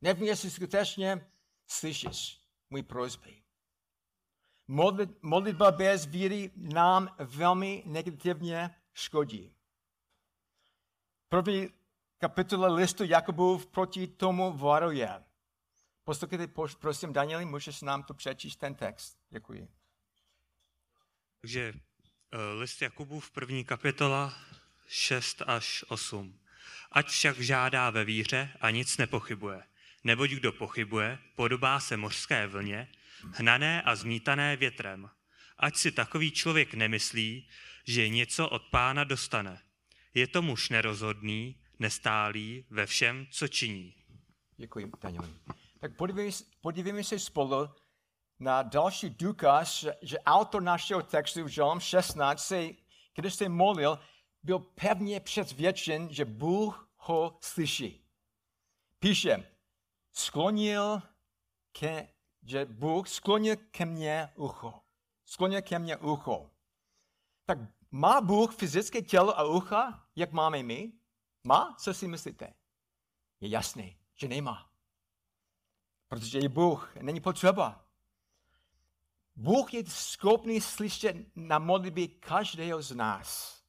Nevím, 0.01 0.23
jestli 0.23 0.51
skutečně 0.51 1.31
slyšíš 1.67 2.41
můj 2.69 2.83
prozby 2.83 3.41
modlitba 5.21 5.71
bez 5.71 6.05
víry 6.05 6.51
nám 6.55 7.15
velmi 7.19 7.83
negativně 7.85 8.75
škodí. 8.93 9.55
První 11.29 11.69
kapitola 12.19 12.67
listu 12.67 13.03
Jakubův 13.03 13.65
proti 13.65 14.07
tomu 14.07 14.57
varuje. 14.57 15.09
Poslouchejte, 16.03 16.47
prosím, 16.79 17.13
Danieli, 17.13 17.45
můžeš 17.45 17.81
nám 17.81 18.03
to 18.03 18.13
přečíst, 18.13 18.55
ten 18.55 18.75
text. 18.75 19.17
Děkuji. 19.29 19.67
Takže 21.41 21.73
eh, 22.31 22.37
list 22.59 22.81
Jakubův, 22.81 23.31
první 23.31 23.65
kapitola, 23.65 24.33
6 24.87 25.41
až 25.47 25.85
8. 25.87 26.39
Ať 26.91 27.07
však 27.07 27.39
žádá 27.39 27.89
ve 27.89 28.05
víře 28.05 28.49
a 28.61 28.69
nic 28.69 28.97
nepochybuje. 28.97 29.63
Neboť 30.03 30.29
kdo 30.29 30.51
pochybuje, 30.51 31.19
podobá 31.35 31.79
se 31.79 31.97
mořské 31.97 32.47
vlně, 32.47 32.87
hnané 33.33 33.81
a 33.81 33.95
zmítané 33.95 34.55
větrem. 34.55 35.09
Ať 35.57 35.75
si 35.75 35.91
takový 35.91 36.31
člověk 36.31 36.73
nemyslí, 36.73 37.49
že 37.83 38.09
něco 38.09 38.49
od 38.49 38.63
pána 38.63 39.03
dostane. 39.03 39.61
Je 40.13 40.27
to 40.27 40.41
muž 40.41 40.69
nerozhodný, 40.69 41.55
nestálý 41.79 42.65
ve 42.69 42.85
všem, 42.85 43.27
co 43.31 43.47
činí. 43.47 43.95
Děkuji, 44.57 44.91
Daniel. 45.01 45.29
Tak 45.79 45.91
podívejme, 46.61 47.03
se 47.03 47.19
spolu 47.19 47.69
na 48.39 48.63
další 48.63 49.09
důkaz, 49.09 49.85
že, 50.01 50.19
autor 50.19 50.63
našeho 50.63 51.01
textu 51.01 51.47
Žalm 51.47 51.79
16, 51.79 52.45
se, 52.45 52.67
když 53.15 53.33
se 53.33 53.49
molil, 53.49 53.99
byl 54.43 54.59
pevně 54.59 55.19
přesvědčen, 55.19 56.07
že 56.11 56.25
Bůh 56.25 56.89
ho 56.97 57.37
slyší. 57.41 58.05
Píše, 58.99 59.51
sklonil 60.11 61.01
ke 61.71 62.07
že 62.43 62.65
Bůh 62.65 63.07
sklonil 63.07 63.55
ke 63.71 63.85
mně 63.85 64.29
ucho. 64.35 64.73
Sklonil 65.25 65.61
ke 65.61 65.79
mně 65.79 65.97
ucho. 65.97 66.49
Tak 67.45 67.57
má 67.91 68.21
Bůh 68.21 68.55
fyzické 68.55 69.01
tělo 69.01 69.39
a 69.39 69.43
ucha, 69.43 70.07
jak 70.15 70.31
máme 70.31 70.63
my? 70.63 70.91
Má? 71.43 71.75
Co 71.79 71.93
si 71.93 72.07
myslíte? 72.07 72.53
Je 73.41 73.49
jasný, 73.49 73.97
že 74.15 74.27
nemá. 74.27 74.69
Protože 76.07 76.39
je 76.39 76.49
Bůh, 76.49 76.95
není 77.01 77.21
potřeba. 77.21 77.85
Bůh 79.35 79.73
je 79.73 79.85
schopný 79.85 80.61
slyšet 80.61 81.15
na 81.35 81.59
modlitby 81.59 82.07
každého 82.07 82.81
z 82.81 82.91
nás. 82.91 83.59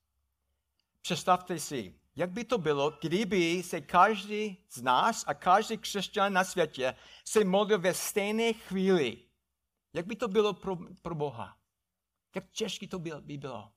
Představte 1.02 1.60
si, 1.60 2.00
jak 2.16 2.30
by 2.30 2.44
to 2.44 2.58
bylo, 2.58 2.90
kdyby 2.90 3.62
se 3.62 3.80
každý 3.80 4.64
z 4.70 4.82
nás 4.82 5.24
a 5.26 5.34
každý 5.34 5.78
křesťan 5.78 6.32
na 6.32 6.44
světě 6.44 6.96
se 7.24 7.44
modlil 7.44 7.78
ve 7.78 7.94
stejné 7.94 8.52
chvíli. 8.52 9.18
Jak 9.92 10.06
by 10.06 10.16
to 10.16 10.28
bylo 10.28 10.52
pro, 10.54 10.76
pro 11.02 11.14
Boha? 11.14 11.58
Jak 12.34 12.50
těžké 12.50 12.86
to 12.86 12.98
by 12.98 13.38
bylo? 13.38 13.72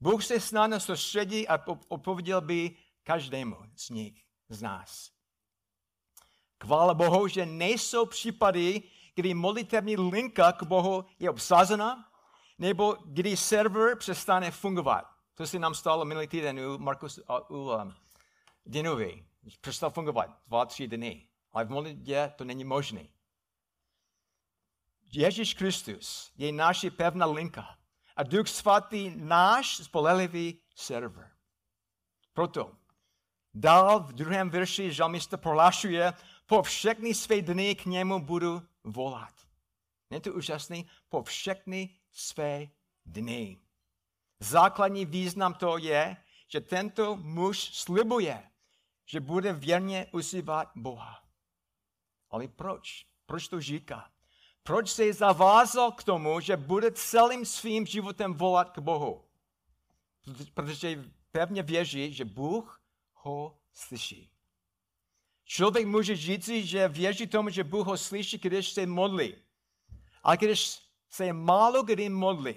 Bůh 0.00 0.24
se 0.24 0.40
snadno 0.40 0.80
soustředí 0.80 1.48
a 1.48 1.64
odpověděl 1.88 2.40
by 2.40 2.76
každému 3.02 3.56
z 3.76 3.90
nich, 3.90 4.24
z 4.48 4.62
nás. 4.62 5.10
Chvála 6.64 6.94
Bohu, 6.94 7.28
že 7.28 7.46
nejsou 7.46 8.06
případy, 8.06 8.82
kdy 9.14 9.34
modlitevní 9.34 9.96
linka 9.96 10.52
k 10.52 10.62
Bohu 10.62 11.04
je 11.18 11.30
obsazena, 11.30 12.10
nebo 12.58 12.96
kdy 13.04 13.36
server 13.36 13.96
přestane 13.96 14.50
fungovat. 14.50 15.04
To 15.34 15.46
se 15.46 15.58
nám 15.58 15.74
stalo 15.74 16.04
minulý 16.04 16.26
týden 16.26 16.60
u 16.60 16.78
Markus, 16.78 17.20
u 17.48 17.56
um, 17.56 17.94
Dinovi. 18.66 19.24
Přestal 19.60 19.90
fungovat 19.90 20.42
dva, 20.46 20.66
tři 20.66 20.88
dny. 20.88 21.28
Ale 21.52 21.64
v 21.64 21.70
modlitbě 21.70 22.32
to 22.36 22.44
není 22.44 22.64
možné. 22.64 23.06
Ježíš 25.12 25.54
Kristus 25.54 26.32
je 26.36 26.52
naše 26.52 26.90
pevná 26.90 27.26
linka. 27.26 27.77
A 28.18 28.22
Duch 28.22 28.48
Svatý 28.48 29.14
náš 29.16 29.76
spolehlivý 29.76 30.60
server. 30.74 31.30
Proto 32.32 32.74
dál 33.54 34.00
v 34.00 34.12
druhém 34.12 34.50
verši 34.50 34.92
žalmista 34.92 35.36
prohlašuje, 35.36 36.12
po 36.46 36.62
všechny 36.62 37.14
své 37.14 37.42
dny 37.42 37.74
k 37.74 37.86
němu 37.86 38.20
budu 38.20 38.62
volat. 38.84 39.34
Není 40.10 40.22
to 40.22 40.32
úžasný? 40.32 40.90
Po 41.08 41.22
všechny 41.22 41.94
své 42.12 42.66
dny. 43.06 43.60
Základní 44.40 45.06
význam 45.06 45.54
to 45.54 45.78
je, 45.78 46.16
že 46.48 46.60
tento 46.60 47.16
muž 47.16 47.58
slibuje, 47.58 48.50
že 49.06 49.20
bude 49.20 49.52
věrně 49.52 50.06
usivat 50.12 50.72
Boha. 50.76 51.22
Ale 52.30 52.48
proč? 52.48 53.06
Proč 53.26 53.48
to 53.48 53.60
říká? 53.60 54.10
Proč 54.68 54.90
se 54.90 55.12
zavázal 55.12 55.92
k 55.92 56.04
tomu, 56.04 56.40
že 56.40 56.56
bude 56.56 56.92
celým 56.92 57.44
svým 57.44 57.86
životem 57.86 58.34
volat 58.34 58.70
k 58.70 58.78
Bohu? 58.78 59.24
Protože 60.54 61.04
pevně 61.32 61.62
věří, 61.62 62.12
že 62.12 62.24
Bůh 62.24 62.80
ho 63.14 63.58
slyší. 63.72 64.30
Člověk 65.44 65.86
může 65.86 66.16
říci, 66.16 66.66
že 66.66 66.88
věří 66.88 67.26
tomu, 67.26 67.50
že 67.50 67.64
Bůh 67.64 67.86
ho 67.86 67.96
slyší, 67.96 68.38
když 68.38 68.68
se 68.68 68.86
modlí. 68.86 69.34
A 70.22 70.36
když 70.36 70.80
se 71.10 71.32
málo 71.32 71.82
kdy 71.82 72.08
modlí, 72.08 72.54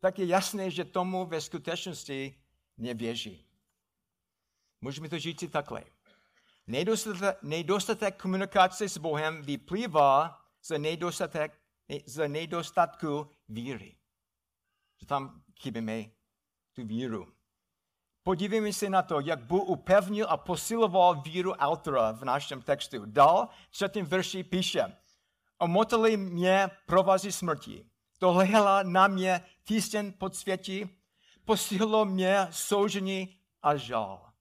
tak 0.00 0.18
je 0.18 0.26
jasné, 0.26 0.70
že 0.70 0.84
tomu 0.84 1.26
ve 1.26 1.40
skutečnosti 1.40 2.34
nevěří. 2.78 3.46
Můžeme 4.80 5.08
to 5.08 5.18
říct 5.18 5.44
takhle. 5.50 5.84
Nedostatek, 6.66 7.42
nedostatek 7.42 8.22
komunikace 8.22 8.88
s 8.88 8.98
Bohem 8.98 9.42
vyplývá 9.42 10.41
z, 10.62 10.78
nedostatek, 10.78 11.60
z 12.06 12.28
nedostatku 12.28 13.30
víry. 13.48 13.96
Že 15.00 15.06
tam 15.06 15.42
chybíme 15.62 16.04
tu 16.72 16.86
víru. 16.86 17.32
Podívejme 18.22 18.72
se 18.72 18.90
na 18.90 19.02
to, 19.02 19.20
jak 19.20 19.44
Bůh 19.44 19.68
upevnil 19.68 20.26
a 20.28 20.36
posiloval 20.36 21.20
víru 21.20 21.52
autora 21.52 22.12
v 22.12 22.24
našem 22.24 22.62
textu. 22.62 23.06
Dal 23.06 23.48
třetím 23.70 24.06
verši 24.06 24.44
píše, 24.44 24.96
omotali 25.58 26.16
mě 26.16 26.70
provazí 26.86 27.32
smrti, 27.32 27.86
dolehla 28.20 28.82
na 28.82 29.06
mě 29.06 29.44
tístěn 29.64 30.12
podsvětí, 30.12 30.90
posílilo 31.44 32.04
mě 32.04 32.48
soužení 32.50 33.36
a 33.62 33.76
žal. 33.76 34.32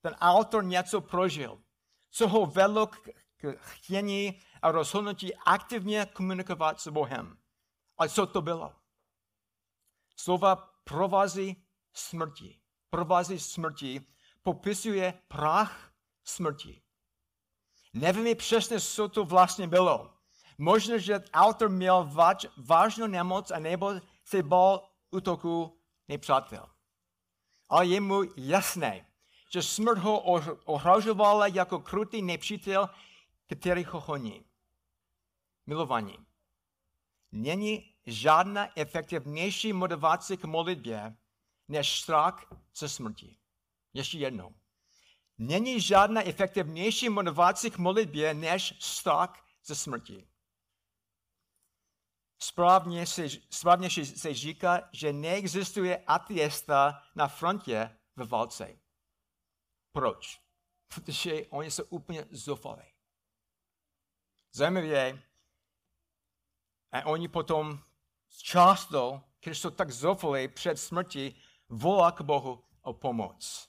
Ten 0.00 0.14
autor 0.20 0.64
něco 0.64 1.00
prožil, 1.00 1.62
co 2.10 2.28
ho 2.28 2.46
vedlo 2.46 2.86
k 2.86 3.08
chtění 3.56 4.40
a 4.62 4.70
rozhodnutí 4.70 5.34
aktivně 5.34 6.06
komunikovat 6.12 6.80
s 6.80 6.88
Bohem. 6.88 7.38
A 7.98 8.08
co 8.08 8.26
to 8.26 8.42
bylo? 8.42 8.72
Slova 10.16 10.56
provazí 10.84 11.64
smrti. 11.92 12.60
Provazí 12.90 13.38
smrti 13.38 14.06
popisuje 14.42 15.14
prach 15.28 15.92
smrti. 16.24 16.82
Nevíme 17.94 18.34
přesně, 18.34 18.80
co 18.80 19.08
to 19.08 19.24
vlastně 19.24 19.66
bylo. 19.66 20.10
Možná, 20.58 20.98
že 20.98 21.24
autor 21.32 21.68
měl 21.68 22.04
váž, 22.12 22.46
vážnou 22.56 23.06
nemoc 23.06 23.50
a 23.50 23.58
nebo 23.58 23.94
se 24.24 24.42
bál 24.42 24.88
útoku 25.10 25.80
nepřátel. 26.08 26.66
Ale 27.68 27.86
je 27.86 28.00
mu 28.00 28.22
jasné, 28.36 29.06
že 29.52 29.62
smrt 29.62 29.98
ho 29.98 30.20
ohrožovala 30.64 31.46
jako 31.46 31.80
krutý 31.80 32.22
nepřítel, 32.22 32.88
který 33.46 33.84
ho 33.84 34.00
honí. 34.00 34.44
Milovaní, 35.66 36.26
není 37.32 37.94
žádná 38.06 38.78
efektivnější 38.78 39.72
motivace 39.72 40.36
k 40.36 40.44
modlitbě, 40.44 41.16
než 41.68 42.00
strach 42.00 42.46
ze 42.76 42.88
smrti. 42.88 43.38
Ještě 43.92 44.18
jednou. 44.18 44.54
Není 45.38 45.80
žádná 45.80 46.22
efektivnější 46.26 47.08
motivace 47.08 47.70
k 47.70 47.78
modlitbě, 47.78 48.34
než 48.34 48.74
strach 48.78 49.46
ze 49.64 49.74
smrti. 49.74 50.28
Správně 52.42 53.06
se, 53.06 53.28
správně 53.50 53.90
se 53.90 54.34
říká, 54.34 54.88
že 54.92 55.12
neexistuje 55.12 56.04
ateista 56.06 57.02
na 57.14 57.28
frontě 57.28 57.98
ve 58.16 58.24
válce. 58.24 58.78
Proč? 59.92 60.40
Protože 60.94 61.46
oni 61.46 61.70
jsou 61.70 61.84
úplně 61.84 62.26
zoufalí. 62.30 62.95
Zajímavé 64.56 65.22
a 66.92 67.06
oni 67.06 67.28
potom 67.28 67.78
často, 68.42 69.22
když 69.44 69.58
jsou 69.58 69.70
tak 69.70 69.90
zoufalí 69.90 70.48
před 70.48 70.78
smrtí, 70.78 71.36
volá 71.68 72.12
k 72.12 72.20
Bohu 72.20 72.64
o 72.82 72.92
pomoc. 72.92 73.68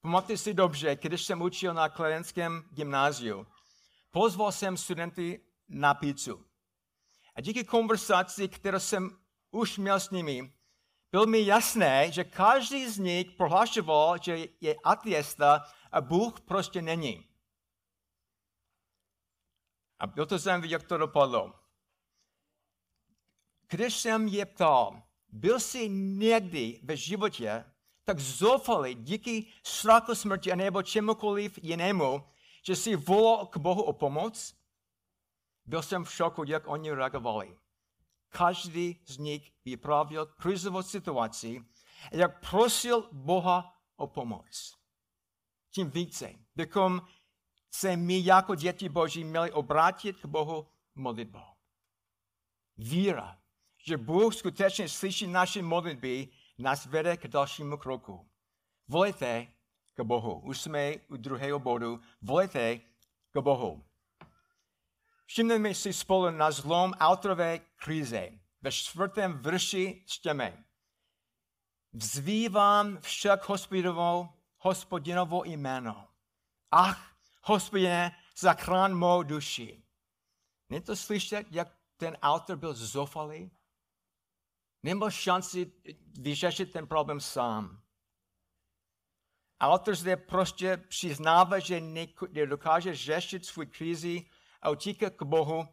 Pamatujte 0.00 0.42
si 0.42 0.54
dobře, 0.54 0.96
když 0.96 1.24
jsem 1.24 1.42
učil 1.42 1.74
na 1.74 1.88
Kladenském 1.88 2.64
gymnáziu, 2.70 3.46
pozval 4.10 4.52
jsem 4.52 4.76
studenty 4.76 5.40
na 5.68 5.94
pizzu. 5.94 6.44
A 7.34 7.40
díky 7.40 7.64
konverzaci, 7.64 8.48
kterou 8.48 8.78
jsem 8.78 9.18
už 9.50 9.78
měl 9.78 10.00
s 10.00 10.10
nimi, 10.10 10.52
bylo 11.12 11.26
mi 11.26 11.46
jasné, 11.46 12.12
že 12.12 12.24
každý 12.24 12.88
z 12.88 12.98
nich 12.98 13.30
prohlašoval, 13.30 14.18
že 14.22 14.46
je 14.60 14.74
ateista 14.84 15.64
a 15.92 16.00
Bůh 16.00 16.40
prostě 16.40 16.82
není. 16.82 17.33
A 19.98 20.06
byl 20.06 20.26
to 20.26 20.38
zajímavé, 20.38 20.66
jak 20.66 20.82
to 20.82 20.98
dopadlo. 20.98 21.54
Když 23.68 23.94
jsem 23.94 24.28
je 24.28 24.46
ptal, 24.46 25.02
byl 25.28 25.60
jsi 25.60 25.88
někdy 25.88 26.80
ve 26.82 26.96
životě 26.96 27.64
tak 28.04 28.18
zoufalý 28.18 28.94
díky 28.94 29.46
strachu 29.62 30.14
smrti 30.14 30.56
nebo 30.56 30.82
čemukoliv 30.82 31.58
jinému, 31.62 32.24
že 32.62 32.76
si 32.76 32.96
volal 32.96 33.46
k 33.46 33.56
Bohu 33.56 33.82
o 33.82 33.92
pomoc? 33.92 34.54
Byl 35.64 35.82
jsem 35.82 36.04
v 36.04 36.12
šoku, 36.12 36.44
jak 36.44 36.68
oni 36.68 36.92
reagovali. 36.92 37.58
Každý 38.28 39.00
z 39.06 39.18
nich 39.18 39.52
vyprávěl 39.64 40.26
krizovou 40.26 40.82
situaci, 40.82 41.64
jak 42.12 42.50
prosil 42.50 43.08
Boha 43.12 43.74
o 43.96 44.06
pomoc. 44.06 44.74
Tím 45.70 45.90
více 45.90 46.34
bychom 46.54 47.02
se 47.74 47.96
my 47.96 48.24
jako 48.24 48.54
děti 48.54 48.88
Boží 48.88 49.24
měli 49.24 49.52
obrátit 49.52 50.20
k 50.20 50.26
Bohu 50.26 50.66
modlitbou. 50.94 51.54
Víra 52.76 53.44
že 53.86 53.96
Bůh 53.96 54.34
skutečně 54.34 54.88
slyší 54.88 55.26
naše 55.26 55.62
modlitby, 55.62 56.28
nás 56.58 56.86
vede 56.86 57.16
k 57.16 57.28
dalšímu 57.28 57.76
kroku. 57.76 58.30
Volejte 58.88 59.46
k 59.94 60.00
Bohu. 60.02 60.40
Už 60.40 60.60
jsme 60.60 60.92
u 61.08 61.16
druhého 61.16 61.58
bodu. 61.58 62.00
Volejte 62.22 62.78
k 63.30 63.40
Bohu. 63.40 63.84
Všimneme 65.26 65.74
si 65.74 65.92
spolu 65.92 66.30
na 66.30 66.50
zlom 66.50 66.92
autorové 66.92 67.58
krize. 67.58 68.30
Ve 68.62 68.72
čtvrtém 68.72 69.38
vrši 69.38 70.04
čteme. 70.06 70.64
Vzývám 71.92 72.98
však 72.98 73.48
hospodinovo, 73.48 74.28
hospodinovo 74.58 75.44
jméno. 75.44 76.08
Ach, 76.70 77.13
hospodine, 77.44 78.16
zachrán 78.36 78.94
mou 78.94 79.22
duši. 79.22 79.82
Není 80.70 80.82
to 80.82 80.96
slyšet, 80.96 81.46
jak 81.50 81.68
ten 81.96 82.16
autor 82.22 82.56
byl 82.56 82.74
zoufalý? 82.74 83.50
neměl 84.84 85.10
šanci 85.10 85.72
vyřešit 86.18 86.72
ten 86.72 86.86
problém 86.86 87.20
sám. 87.20 87.82
Autor 89.60 89.94
zde 89.94 90.16
prostě 90.16 90.76
přiznává, 90.76 91.58
že 91.58 91.80
nedokáže 92.30 92.94
řešit 92.94 93.46
svůj 93.46 93.66
krizi 93.66 94.26
a 94.62 94.70
utíká 94.70 95.10
k 95.10 95.22
Bohu 95.22 95.68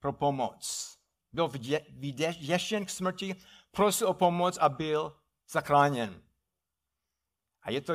pro 0.00 0.12
pomoc. 0.12 0.96
Byl 1.32 1.48
vyděšen 1.88 2.86
k 2.86 2.90
smrti, 2.90 3.36
prosil 3.70 4.08
o 4.08 4.14
pomoc 4.14 4.58
a 4.60 4.68
byl 4.68 5.16
zachráněn. 5.48 6.22
A, 7.62 7.70
je 7.70 7.80
to, 7.80 7.94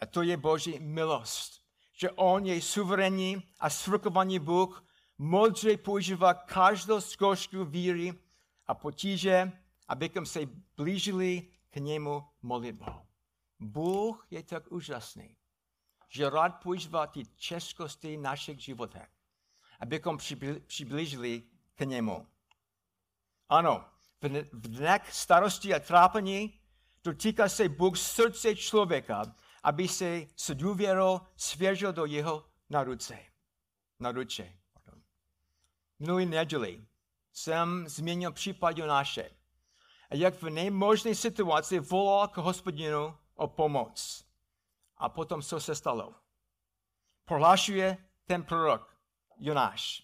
a 0.00 0.06
to 0.06 0.22
je 0.22 0.36
Boží 0.36 0.78
milost, 0.78 1.59
že 2.00 2.10
On 2.10 2.46
je 2.46 2.62
suverénní 2.62 3.42
a 3.60 3.70
svrchovaný 3.70 4.38
Bůh, 4.38 4.84
modře 5.18 5.76
používá 5.76 6.34
každou 6.34 7.00
zkoušku 7.00 7.64
víry 7.64 8.14
a 8.66 8.74
potíže, 8.74 9.52
abychom 9.88 10.26
se 10.26 10.40
blížili 10.76 11.48
k 11.70 11.76
němu 11.76 12.24
modlitbou. 12.42 13.06
Bůh 13.58 14.26
je 14.30 14.42
tak 14.42 14.72
úžasný, 14.72 15.36
že 16.08 16.30
rád 16.30 16.48
používá 16.48 17.06
ty 17.06 17.22
českosti 17.36 18.16
našich 18.16 18.60
životech, 18.60 19.08
abychom 19.80 20.18
přiblížili 20.66 21.42
k 21.74 21.80
němu. 21.80 22.26
Ano, 23.48 23.84
v 24.52 24.68
dnech 24.68 25.14
starosti 25.14 25.74
a 25.74 25.80
trápení 25.80 26.60
dotýká 27.04 27.48
se 27.48 27.68
Bůh 27.68 27.98
srdce 27.98 28.56
člověka, 28.56 29.34
aby 29.62 29.88
se 29.88 30.26
s 30.36 30.54
důvěrou 30.54 31.20
svěřil 31.36 31.92
do 31.92 32.04
jeho 32.04 32.46
naruce. 32.70 33.18
Naruče. 33.98 34.56
Minulý 35.98 36.26
neděli 36.26 36.86
jsem 37.32 37.88
změnil 37.88 38.32
případ 38.32 38.78
Jonáše. 38.78 39.30
A 40.10 40.16
jak 40.16 40.34
v 40.34 40.50
nejmožné 40.50 41.14
situaci 41.14 41.78
volal 41.80 42.28
k 42.28 42.36
hospodinu 42.36 43.16
o 43.34 43.48
pomoc. 43.48 44.24
A 44.96 45.08
potom 45.08 45.42
co 45.42 45.60
se 45.60 45.74
stalo? 45.74 46.14
Prohlášuje 47.24 47.96
ten 48.26 48.42
prorok 48.42 48.96
Jonáš. 49.38 50.02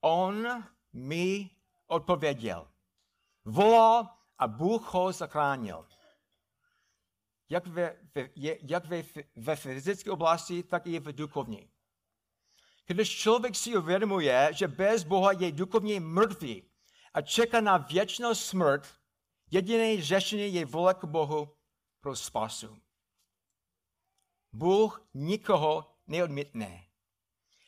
On 0.00 0.64
mi 0.92 1.50
odpověděl. 1.86 2.68
Volal 3.44 4.08
a 4.38 4.48
Bůh 4.48 4.94
ho 4.94 5.12
zachránil. 5.12 5.86
Jak 7.48 7.66
ve, 7.66 7.96
ve, 8.14 8.28
jak 8.62 8.86
ve, 8.86 9.02
ve 9.36 9.56
fyzické 9.56 10.10
oblasti, 10.10 10.62
tak 10.62 10.86
i 10.86 11.00
v 11.00 11.12
duchovní. 11.12 11.70
Když 12.86 13.18
člověk 13.18 13.56
si 13.56 13.76
uvědomuje, 13.76 14.48
že 14.52 14.68
bez 14.68 15.04
Boha 15.04 15.32
je 15.32 15.52
duchovně 15.52 16.00
mrtvý 16.00 16.70
a 17.14 17.22
čeká 17.22 17.60
na 17.60 17.76
věčnou 17.76 18.34
smrt, 18.34 18.94
jediné 19.50 20.02
řešení 20.02 20.54
je 20.54 20.66
volat 20.66 20.98
k 20.98 21.04
Bohu 21.04 21.56
pro 22.00 22.16
spasu. 22.16 22.78
Bůh 24.52 25.08
nikoho 25.14 25.96
neodmítne. 26.06 26.86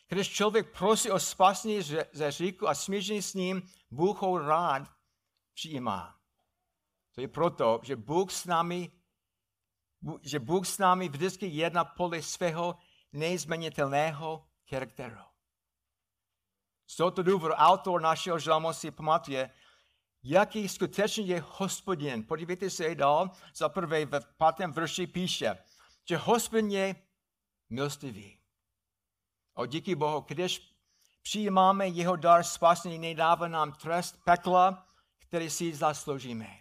Když 0.08 0.28
člověk 0.28 0.78
prosí 0.78 1.10
o 1.10 1.18
spasení 1.18 1.82
ze 2.12 2.30
říku 2.30 2.68
a 2.68 2.74
smíření 2.74 3.22
s 3.22 3.34
ním, 3.34 3.62
Bůh 3.90 4.22
ho 4.22 4.38
rád 4.38 4.82
přijímá. 5.54 6.20
To 7.14 7.20
je 7.20 7.28
proto, 7.28 7.80
že 7.82 7.96
Bůh 7.96 8.32
s 8.32 8.44
námi, 8.44 8.92
že 10.22 10.38
Bůh 10.38 10.66
s 10.66 10.78
námi 10.78 11.08
vždycky 11.08 11.46
jedná 11.46 11.84
podle 11.84 12.22
svého 12.22 12.76
neizmenitelného 13.12 14.46
charakteru. 14.68 15.16
Z 16.86 16.96
tohoto 16.96 17.22
důvodu 17.22 17.54
autor 17.54 18.00
našeho 18.00 18.38
žalmu 18.38 18.72
si 18.72 18.90
pamatuje, 18.90 19.50
jaký 20.22 20.68
skutečně 20.68 21.24
je 21.24 21.44
hospodin. 21.46 22.26
Podívejte 22.26 22.70
se 22.70 22.94
dál, 22.94 23.30
za 23.54 23.68
prvé 23.68 24.06
v 24.06 24.20
pátém 24.36 24.72
verši 24.72 25.06
píše, 25.06 25.58
že 26.08 26.16
hospodin 26.16 26.70
je 26.70 26.96
milostivý. 27.70 28.40
O 29.54 29.66
díky 29.66 29.94
Bohu, 29.94 30.24
když 30.28 30.74
přijímáme 31.22 31.88
jeho 31.88 32.16
dar 32.16 32.44
spasení, 32.44 32.98
nedává 32.98 33.48
nám 33.48 33.72
trest 33.72 34.24
pekla, 34.24 34.86
který 35.18 35.50
si 35.50 35.74
zasloužíme. 35.74 36.60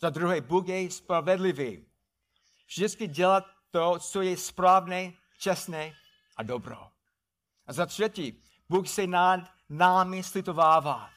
Za 0.00 0.10
druhé, 0.10 0.40
Bůh 0.40 0.68
je 0.68 0.90
spravedlivý. 0.90 1.87
Vždycky 2.68 3.06
dělat 3.06 3.44
to, 3.70 3.98
co 3.98 4.22
je 4.22 4.36
správné, 4.36 5.12
čestné 5.38 5.94
a 6.36 6.42
dobro. 6.42 6.90
A 7.66 7.72
za 7.72 7.86
třetí, 7.86 8.42
Bůh 8.68 8.88
se 8.88 9.06
nad 9.06 9.40
námi 9.68 10.22
slitovává. 10.22 11.10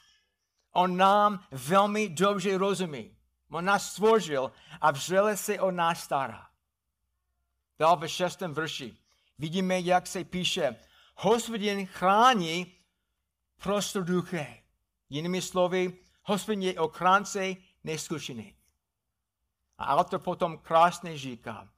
On 0.72 0.96
nám 0.96 1.46
velmi 1.50 2.08
dobře 2.08 2.58
rozumí. 2.58 3.16
On 3.50 3.64
nás 3.64 3.92
stvořil 3.92 4.52
a 4.80 4.90
vřele 4.90 5.36
se 5.36 5.60
o 5.60 5.70
nás 5.70 6.02
stará. 6.04 6.48
Dál 7.78 7.96
ve 7.96 8.08
šestém 8.08 8.54
verši 8.54 8.96
vidíme, 9.38 9.80
jak 9.80 10.06
se 10.06 10.24
píše, 10.24 10.76
hospodin 11.14 11.86
chrání 11.86 12.74
prostoduché. 13.62 14.62
Jinými 15.10 15.42
slovy, 15.42 15.98
hospodin 16.22 16.62
je 16.62 16.80
ochránce 16.80 17.54
neskušený. 17.84 18.54
A 19.82 19.96
autor 19.96 20.20
potom 20.20 20.58
krásně 20.58 21.18
říká, 21.18 21.68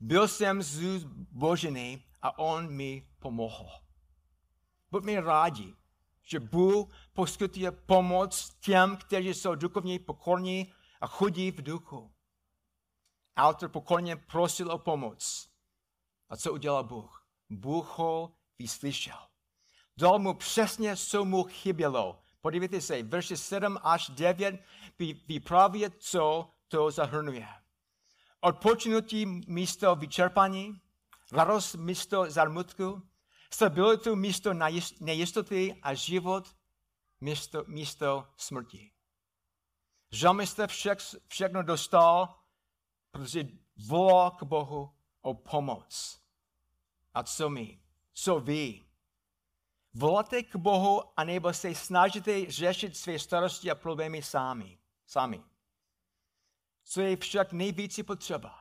byl 0.00 0.28
jsem 0.28 0.62
zbožený 0.62 2.04
a 2.22 2.38
on 2.38 2.70
mi 2.70 3.08
pomohl. 3.18 3.70
Buďme 4.90 5.20
rádi, 5.20 5.74
že 6.22 6.40
Bůh 6.40 6.88
poskytuje 7.12 7.70
pomoc 7.70 8.56
těm, 8.60 8.96
kteří 8.96 9.34
jsou 9.34 9.54
duchovně 9.54 9.98
pokorní 9.98 10.72
a 11.00 11.06
chudí 11.06 11.50
v 11.50 11.62
duchu. 11.62 12.14
Autor 13.36 13.68
pokorně 13.68 14.16
prosil 14.16 14.72
o 14.72 14.78
pomoc. 14.78 15.48
A 16.28 16.36
co 16.36 16.52
udělal 16.52 16.84
Bůh? 16.84 17.26
Bůh 17.50 17.98
ho 17.98 18.32
vyslyšel. 18.58 19.18
Dal 19.96 20.18
mu 20.18 20.34
přesně, 20.34 20.96
co 20.96 21.24
mu 21.24 21.44
chybělo. 21.44 22.22
Podívejte 22.40 22.80
se, 22.80 23.02
verše 23.02 23.36
7 23.36 23.78
až 23.82 24.08
9 24.10 24.62
vyprávět, 25.28 25.94
co 25.98 26.50
to 26.70 26.90
zahrnuje. 26.90 27.48
Odpočinutí 28.40 29.26
místo 29.26 29.96
vyčerpání, 29.96 30.80
radost 31.32 31.74
místo 31.74 32.30
zarmutku, 32.30 33.02
stabilitu 33.52 34.16
místo 34.16 34.54
nejistoty 35.00 35.80
a 35.82 35.94
život 35.94 36.56
místo, 37.20 37.64
místo 37.66 38.26
smrti. 38.36 38.90
Žalmista 40.12 40.66
však, 40.66 40.98
všechno 41.28 41.62
dostal, 41.62 42.34
protože 43.10 43.44
volal 43.86 44.30
k 44.30 44.42
Bohu 44.42 44.94
o 45.20 45.34
pomoc. 45.34 46.20
A 47.14 47.22
co 47.22 47.50
my? 47.50 47.80
Co 48.12 48.40
vy? 48.40 48.84
Voláte 49.94 50.42
k 50.42 50.56
Bohu, 50.56 51.02
anebo 51.16 51.52
se 51.52 51.74
snažíte 51.74 52.50
řešit 52.50 52.96
své 52.96 53.18
starosti 53.18 53.70
a 53.70 53.74
problémy 53.74 54.22
sami. 54.22 54.78
sami. 55.06 55.49
Co 56.90 57.00
je 57.00 57.16
však 57.16 57.52
nejvíce 57.52 58.02
potřeba? 58.02 58.54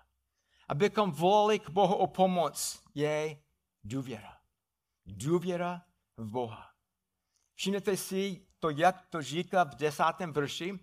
Abychom 0.67 1.11
volali 1.11 1.59
k 1.59 1.69
Bohu 1.69 1.95
o 1.95 2.07
pomoc, 2.07 2.83
je 2.95 3.41
důvěra 3.83 4.39
důvěra 5.09 5.81
v 6.17 6.31
Boha. 6.31 6.69
Všimněte 7.55 7.97
si 7.97 8.47
to, 8.59 8.69
jak 8.69 9.05
to 9.09 9.21
říká 9.21 9.63
v 9.63 9.75
desátém 9.75 10.33
verši. 10.33 10.79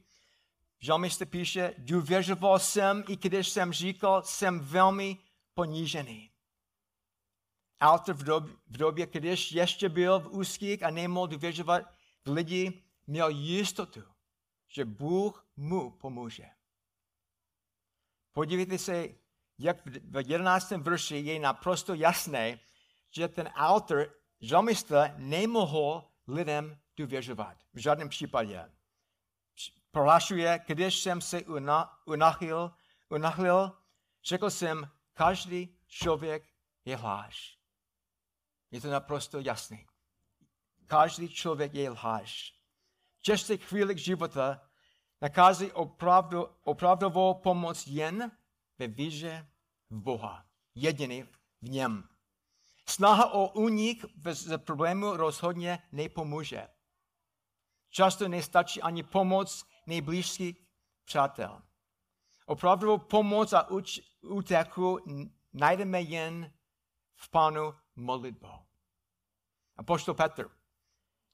Žalmista 0.79 1.25
píše, 1.25 1.75
důvěřoval 1.79 2.59
jsem, 2.59 3.05
i 3.09 3.17
když 3.17 3.49
jsem 3.49 3.73
říkal, 3.73 4.23
jsem 4.23 4.61
velmi 4.61 5.19
ponížený. 5.55 6.31
Autor 7.81 8.15
v 8.15 8.23
době, 8.23 8.55
v 8.67 8.77
době, 8.77 9.07
když 9.07 9.53
ještě 9.53 9.89
byl 9.89 10.21
v 10.21 10.29
úzkých 10.29 10.83
a 10.83 10.91
nemohl 10.91 11.27
důvěřovat 11.27 11.83
v 12.25 12.31
lidi, 12.31 12.83
měl 13.07 13.29
jistotu, 13.29 14.03
že 14.69 14.85
Bůh 14.85 15.47
mu 15.57 15.91
pomůže. 15.91 16.56
Podívejte 18.37 18.79
se, 18.79 19.09
jak 19.59 19.87
v 19.87 20.29
11. 20.29 20.71
verši 20.71 21.17
je 21.17 21.41
naprosto 21.41 21.95
jasné, 21.95 22.61
že 23.11 23.29
ten 23.29 23.49
autor, 23.49 24.15
žalmista, 24.41 25.15
nemohl 25.17 26.05
lidem 26.29 26.79
důvěřovat. 26.97 27.57
V 27.75 27.79
žádném 27.79 28.09
případě. 28.09 28.73
Prohlašuje, 29.91 30.61
když 30.67 30.95
jsem 30.95 31.21
se 31.21 31.43
unachil, 32.07 32.75
unachil, 33.09 33.73
řekl 34.25 34.51
jsem, 34.51 34.91
každý 35.13 35.79
člověk 35.87 36.45
je 36.85 36.97
lhář. 36.97 37.59
Je 38.71 38.81
to 38.81 38.91
naprosto 38.91 39.41
jasné. 39.41 39.85
Každý 40.87 41.29
člověk 41.29 41.75
je 41.75 41.91
lhář. 41.91 42.53
V 43.19 43.23
těžkých 43.23 43.73
života 43.95 44.66
nakází 45.21 45.73
opravdu, 45.73 46.47
opravdovou 46.63 47.35
pomoc 47.35 47.87
jen 47.87 48.33
ve 48.79 48.87
víře 48.87 49.51
v 49.91 50.01
Boha. 50.01 50.47
Jediný 50.75 51.23
v 51.63 51.71
něm. 51.71 52.09
Snaha 52.89 53.33
o 53.33 53.49
únik 53.49 54.05
z 54.31 54.59
problému 54.59 55.17
rozhodně 55.17 55.83
nepomůže. 55.93 56.69
Často 57.91 58.29
nestačí 58.29 58.83
ani 58.83 59.03
pomoc 59.03 59.65
nejbližších 59.87 60.69
přátel. 61.05 61.63
Opravdu 62.47 62.99
pomoc 62.99 63.53
a 63.53 63.69
úteku 64.21 64.99
najdeme 65.53 66.01
jen 66.01 66.53
v 67.15 67.31
Pánu 67.31 67.75
modlitbou. 67.97 68.59
A 69.77 69.83
poštol 69.83 70.15
Petr 70.15 70.51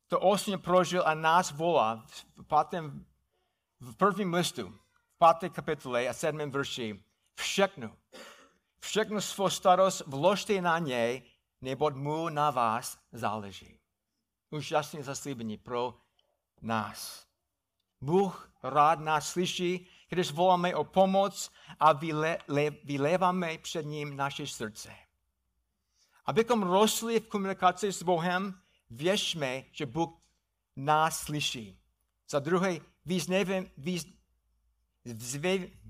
to 0.08 0.20
osmě 0.20 0.58
prožil 0.58 1.02
a 1.06 1.14
nás 1.14 1.50
volá 1.50 2.06
v, 2.06 2.26
v 3.82 3.94
prvním 3.96 4.34
listu, 4.34 4.78
v 5.14 5.18
páté 5.18 5.48
kapitole 5.48 6.08
a 6.08 6.12
sedmém 6.12 6.50
verši. 6.50 7.04
Všechno, 7.34 7.96
všechno 8.80 9.20
svou 9.20 9.50
starost 9.50 10.02
vložte 10.06 10.60
na 10.60 10.78
něj, 10.78 11.22
neboť 11.60 11.94
mu 11.94 12.28
na 12.28 12.50
vás 12.50 12.98
záleží. 13.12 13.78
Úžasné 14.50 15.02
zaslíbení 15.02 15.58
pro 15.58 15.94
nás. 16.60 17.26
Bůh 18.00 18.52
rád 18.62 19.00
nás 19.00 19.28
slyší, 19.28 19.88
když 20.08 20.30
voláme 20.30 20.74
o 20.74 20.84
pomoc 20.84 21.50
a 21.80 21.92
vyle, 21.92 22.38
le, 22.48 22.70
vyléváme 22.70 23.58
před 23.58 23.82
ním 23.82 24.16
naše 24.16 24.46
srdce. 24.46 24.94
Abychom 26.24 26.62
rostli 26.62 27.20
v 27.20 27.28
komunikaci 27.28 27.92
s 27.92 28.02
Bohem, 28.02 28.60
věřme, 28.90 29.64
že 29.72 29.86
Bůh 29.86 30.10
nás 30.76 31.20
slyší. 31.20 31.78
Za 32.30 32.38
druhé, 32.38 32.91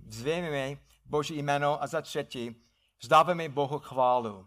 vzvěme 0.07 0.79
Boží 1.05 1.37
jméno 1.39 1.83
a 1.83 1.87
za 1.87 2.03
třetí, 2.03 2.57
vzdáváme 3.01 3.49
Bohu 3.49 3.79
chválu. 3.79 4.47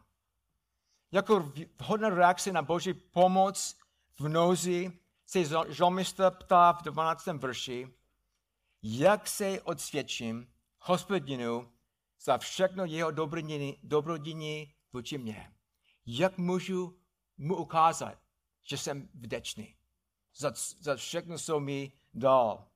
Jako 1.12 1.52
vhodná 1.80 2.10
reakce 2.10 2.52
na 2.52 2.62
Boží 2.62 2.94
pomoc 2.94 3.78
v 4.20 4.28
nouzi 4.30 5.00
se 5.26 5.40
žalmista 5.70 6.32
ptá 6.32 6.72
v 6.72 6.84
12. 6.84 7.26
verši, 7.26 7.94
jak 8.84 9.28
se 9.28 9.62
odsvědčím 9.62 10.48
hospodinu 10.80 11.72
za 12.20 12.38
všechno 12.38 12.86
jeho 12.86 13.12
dobrodiní 13.84 14.74
vůči 14.94 15.18
mě. 15.18 15.52
Jak 16.06 16.38
můžu 16.38 17.00
mu 17.38 17.56
ukázat, 17.56 18.18
že 18.64 18.78
jsem 18.78 19.10
vděčný 19.14 19.76
za, 20.36 20.54
za 20.80 20.96
všechno, 20.96 21.38
co 21.38 21.60
mi 21.60 21.92
dal. 22.16 22.68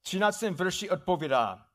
V 0.00 0.02
13. 0.02 0.42
verši 0.42 0.90
odpovídá, 0.90 1.66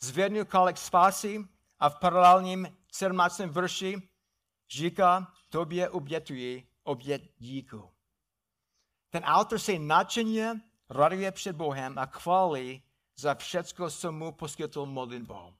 zvednu 0.00 0.44
kalek 0.44 0.78
spásy 0.78 1.48
a 1.78 1.88
v 1.88 1.98
paralelním 1.98 2.76
17. 2.92 3.38
verši 3.38 4.08
říká, 4.70 5.32
tobě 5.48 5.88
obětuji 5.88 6.68
obět 6.82 7.22
díku. 7.38 7.90
Ten 9.10 9.24
autor 9.24 9.58
se 9.58 9.78
nadšeně 9.78 10.60
raduje 10.90 11.32
před 11.32 11.56
Bohem 11.56 11.98
a 11.98 12.06
chválí 12.06 12.82
za 13.16 13.34
všechno, 13.34 13.90
co 13.90 14.12
mu 14.12 14.32
poskytl 14.32 14.86
modlitbou. 14.86 15.54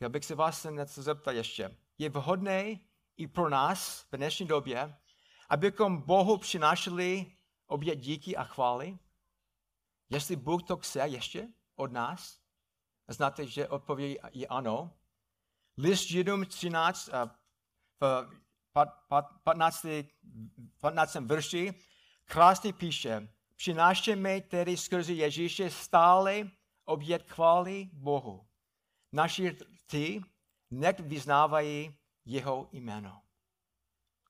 Já 0.00 0.08
bych 0.08 0.24
se 0.24 0.34
vás 0.34 0.66
něco 0.70 1.02
zeptat 1.02 1.32
ještě. 1.32 1.76
Je 1.98 2.10
vhodné 2.10 2.78
i 3.16 3.26
pro 3.26 3.48
nás 3.48 4.06
v 4.12 4.16
dnešní 4.16 4.46
době, 4.46 4.96
abychom 5.48 6.02
Bohu 6.02 6.38
přinášeli 6.38 7.32
obět 7.66 7.96
díky 7.96 8.36
a 8.36 8.44
chvály? 8.44 8.98
Jestli 10.10 10.36
Bůh 10.36 10.62
to 10.62 10.76
chce 10.76 10.98
ještě 10.98 11.48
od 11.76 11.92
nás? 11.92 12.40
Znáte, 13.08 13.46
že 13.46 13.68
odpověď 13.68 14.18
je 14.32 14.46
ano. 14.46 14.98
List 15.76 16.08
Židům 16.08 16.46
13 16.46 17.08
v 18.00 18.26
15. 19.44 19.86
15. 20.80 21.14
verši 21.14 21.74
krásně 22.24 22.72
píše, 22.72 23.28
přinášíme 23.56 24.40
tedy 24.40 24.76
skrze 24.76 25.12
Ježíše 25.12 25.70
stále 25.70 26.50
obět 26.84 27.30
chvály 27.30 27.90
Bohu. 27.92 28.48
Naši 29.12 29.56
ty 29.86 30.22
nech 30.70 31.00
vyznávají 31.00 31.98
jeho 32.24 32.68
jméno. 32.72 33.22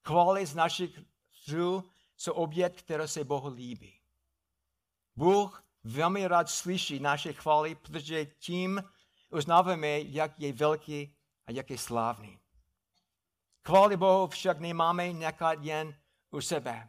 Chvály 0.07 0.47
z 0.47 0.55
našich 0.55 0.99
zů 1.47 1.91
jsou 2.17 2.33
obět, 2.33 2.83
které 2.83 3.09
se 3.09 3.25
Bohu 3.25 3.49
líbí. 3.49 4.01
Bůh 5.17 5.67
velmi 5.88 6.27
rád 6.27 6.51
slyší 6.51 7.01
naše 7.01 7.33
chvály, 7.33 7.74
protože 7.74 8.27
tím 8.27 8.83
uznáváme, 9.31 10.01
jak 10.01 10.40
je 10.40 10.53
velký 10.53 11.16
a 11.46 11.53
jak 11.53 11.70
je 11.70 11.79
slávný. 11.79 12.38
Chvály 13.66 13.96
Bohu 13.96 14.27
však 14.27 14.61
nemáme 14.61 15.12
nechat 15.12 15.59
jen 15.61 15.94
u 16.31 16.40
sebe. 16.40 16.88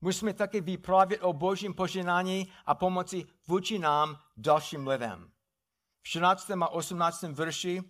Musíme 0.00 0.32
také 0.32 0.60
vyprávět 0.60 1.22
o 1.22 1.32
božím 1.32 1.74
poženání 1.74 2.52
a 2.66 2.74
pomoci 2.74 3.26
vůči 3.46 3.78
nám 3.78 4.18
dalším 4.36 4.86
lidem. 4.86 5.30
V 6.02 6.08
14. 6.08 6.50
a 6.50 6.68
18. 6.68 7.22
verši, 7.22 7.82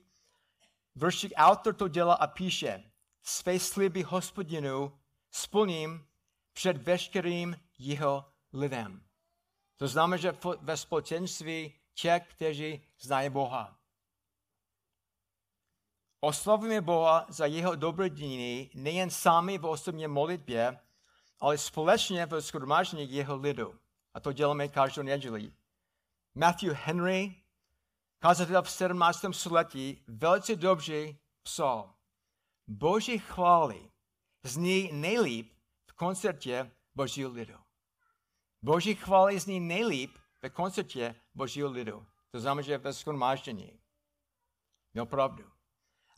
verších 0.94 1.32
autor 1.36 1.74
to 1.74 1.88
dělá 1.88 2.14
a 2.14 2.26
píše, 2.26 2.90
své 3.22 3.58
sliby 3.58 4.02
hospodinu 4.02 4.98
splním 5.30 6.06
před 6.52 6.76
veškerým 6.76 7.56
jeho 7.78 8.24
lidem. 8.52 9.05
To 9.76 9.88
znamená, 9.88 10.16
že 10.16 10.38
ve 10.60 10.76
společenství 10.76 11.74
těch, 11.94 12.22
kteří 12.30 12.82
znají 13.00 13.30
Boha. 13.30 13.78
Oslavujeme 16.20 16.80
Boha 16.80 17.26
za 17.28 17.46
jeho 17.46 17.74
dobrodění 17.74 18.70
nejen 18.74 19.10
sami 19.10 19.58
v 19.58 19.66
osobní 19.66 20.06
modlitbě, 20.06 20.80
ale 21.40 21.58
společně 21.58 22.26
v 22.26 22.40
schromáždění 22.40 23.12
jeho 23.12 23.36
lidu. 23.36 23.80
A 24.14 24.20
to 24.20 24.32
děláme 24.32 24.68
každou 24.68 25.02
neděli. 25.02 25.52
Matthew 26.34 26.72
Henry, 26.72 27.34
kazatel 28.18 28.62
v 28.62 28.70
17. 28.70 29.24
století, 29.32 30.04
velice 30.06 30.56
dobře 30.56 31.14
psal. 31.42 31.94
Boží 32.66 33.18
chvály 33.18 33.90
zní 34.42 34.92
nejlíp 34.92 35.52
v 35.86 35.92
koncertě 35.92 36.70
Božího 36.94 37.30
lidu. 37.30 37.65
Boží 38.66 38.94
chvály 38.94 39.40
zní 39.40 39.60
nejlíp 39.60 40.18
ve 40.42 40.50
koncertě 40.50 41.14
Božího 41.34 41.70
lidu. 41.70 42.06
To 42.30 42.40
znamená, 42.40 42.62
že 42.62 42.78
ve 42.78 42.92
schromáždění. 42.92 43.78
Měl 44.94 45.06
pravdu. 45.06 45.44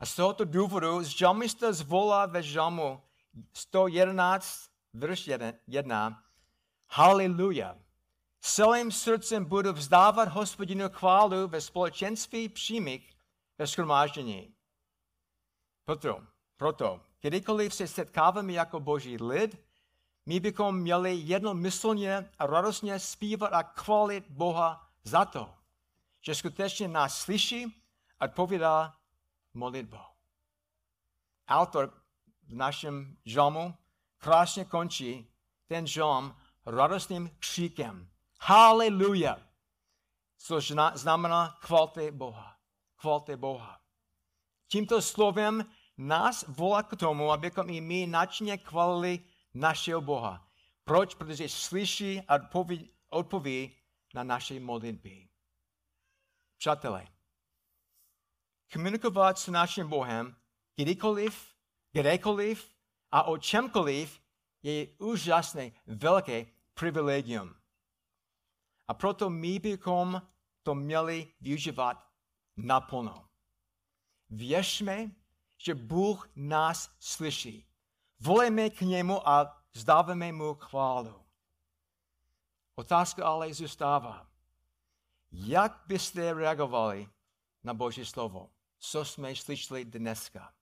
A 0.00 0.06
z 0.06 0.16
tohoto 0.16 0.44
důvodu 0.44 1.02
žalmista 1.02 1.72
zvolá 1.72 2.26
ve 2.26 2.42
žalmu 2.42 3.02
111, 3.52 4.70
verš 4.92 5.30
1, 5.66 6.24
Haleluja. 6.90 7.78
Celým 8.40 8.92
srdcem 8.92 9.44
budu 9.44 9.72
vzdávat 9.72 10.28
hospodinu 10.28 10.88
chválu 10.88 11.48
ve 11.48 11.60
společenství 11.60 12.48
přímých 12.48 13.16
ve 13.58 13.66
schromáždění. 13.66 14.54
Proto, 15.84 16.26
proto, 16.56 17.00
kdykoliv 17.20 17.74
se 17.74 17.88
setkáváme 17.88 18.52
jako 18.52 18.80
boží 18.80 19.16
lid, 19.16 19.67
my 20.28 20.40
bychom 20.40 20.76
měli 20.76 21.14
jednomyslně 21.14 22.30
a 22.38 22.46
radostně 22.46 22.98
zpívat 22.98 23.52
a 23.52 23.62
chválit 23.62 24.24
Boha 24.28 24.90
za 25.04 25.24
to, 25.24 25.54
že 26.20 26.34
skutečně 26.34 26.88
nás 26.88 27.20
slyší 27.20 27.82
a 28.20 28.24
odpovídá 28.24 28.96
modlitbou. 29.54 30.04
Autor 31.48 31.92
v 32.48 32.54
našem 32.54 33.16
žalmu 33.24 33.74
krásně 34.18 34.64
končí 34.64 35.30
ten 35.66 35.86
žalm 35.86 36.36
radostným 36.66 37.30
kříkem. 37.38 38.08
Haleluja! 38.40 39.38
Což 40.38 40.72
znamená 40.94 41.58
chvalte 41.60 42.10
Boha. 42.10 42.56
Chvalte 42.96 43.36
Boha. 43.36 43.80
Tímto 44.68 45.02
slovem 45.02 45.64
nás 45.98 46.44
volá 46.48 46.82
k 46.82 46.96
tomu, 46.96 47.32
abychom 47.32 47.70
i 47.70 47.80
my 47.80 48.06
načně 48.06 48.56
chválili 48.56 49.24
našeho 49.54 50.00
Boha. 50.00 50.48
Proč? 50.84 51.14
Protože 51.14 51.48
slyší 51.48 52.20
a 52.20 52.34
odpoví, 52.34 52.90
odpoví 53.08 53.76
na 54.14 54.22
naše 54.24 54.60
modlitby. 54.60 55.28
Přátelé, 56.58 57.06
komunikovat 58.72 59.38
s 59.38 59.48
naším 59.48 59.88
Bohem 59.88 60.36
kdykoliv, 60.76 61.54
kdekoliv 61.92 62.70
a 63.10 63.22
o 63.22 63.38
čemkoliv 63.38 64.20
je 64.62 64.86
úžasné, 64.98 65.72
velké 65.86 66.46
privilegium. 66.74 67.54
A 68.88 68.94
proto 68.94 69.30
my 69.30 69.58
bychom 69.58 70.22
to 70.62 70.74
měli 70.74 71.32
využívat 71.40 72.12
naplno. 72.56 73.28
Věřme, 74.30 75.10
že 75.58 75.74
Bůh 75.74 76.30
nás 76.36 76.96
slyší. 77.00 77.67
Volejme 78.20 78.70
k 78.70 78.80
němu 78.80 79.28
a 79.28 79.64
zdáváme 79.72 80.32
mu 80.32 80.54
chválu. 80.54 81.24
Otázka 82.74 83.26
ale 83.26 83.54
zůstává. 83.54 84.30
Jak 85.32 85.82
byste 85.86 86.34
reagovali 86.34 87.08
na 87.64 87.74
Boží 87.74 88.04
slovo? 88.04 88.50
Co 88.78 89.04
jsme 89.04 89.36
slyšeli 89.36 89.84
dneska? 89.84 90.54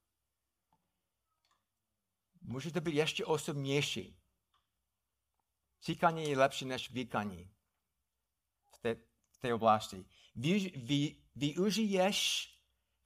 Můžete 2.43 2.81
být 2.81 2.95
ještě 2.95 3.25
osobnější. 3.25 4.17
Říkání 5.83 6.31
je 6.31 6.39
lepší 6.39 6.65
než 6.65 6.91
výkaní 6.91 7.51
v 8.73 8.79
té, 8.79 8.95
v 9.31 9.39
té 9.39 9.55
oblasti. 9.55 10.05
Vy, 10.35 10.73
vy, 10.77 11.17
využiješ 11.37 12.51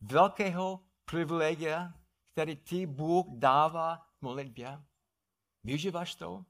velkého 0.00 0.80
privilegia, 1.04 1.94
který 2.32 2.56
ti 2.56 2.86
Bůh 2.86 3.26
dává 3.28 4.09
modlitbě? 4.22 4.82
Využíváš 5.64 6.14
to? 6.14 6.44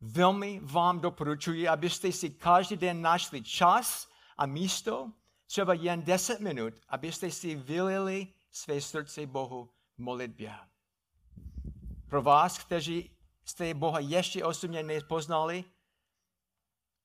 Velmi 0.00 0.60
vám 0.62 1.00
doporučuji, 1.00 1.68
abyste 1.68 2.12
si 2.12 2.30
každý 2.30 2.76
den 2.76 3.02
našli 3.02 3.42
čas 3.42 4.08
a 4.36 4.46
místo, 4.46 5.12
třeba 5.46 5.74
jen 5.74 6.02
10 6.02 6.40
minut, 6.40 6.74
abyste 6.88 7.30
si 7.30 7.54
vylili 7.54 8.34
své 8.50 8.80
srdce 8.80 9.26
Bohu 9.26 9.70
v 9.94 9.98
modlitbě. 9.98 10.54
Pro 12.08 12.22
vás, 12.22 12.58
kteří 12.58 13.16
jste 13.44 13.74
Boha 13.74 13.98
ještě 13.98 14.44
osobně 14.44 14.82
nepoznali, 14.82 15.64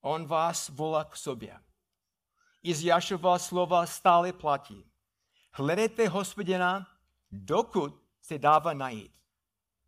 On 0.02 0.26
vás 0.26 0.70
volá 0.70 1.04
k 1.04 1.16
sobě. 1.16 1.60
Iziášova 2.64 3.40
slova 3.40 3.86
stále 3.86 4.34
platí. 4.34 4.92
Hledejte 5.52 6.08
hospodina, 6.08 6.88
dokud 7.32 8.04
se 8.22 8.38
dává 8.38 8.74
najít. 8.74 9.18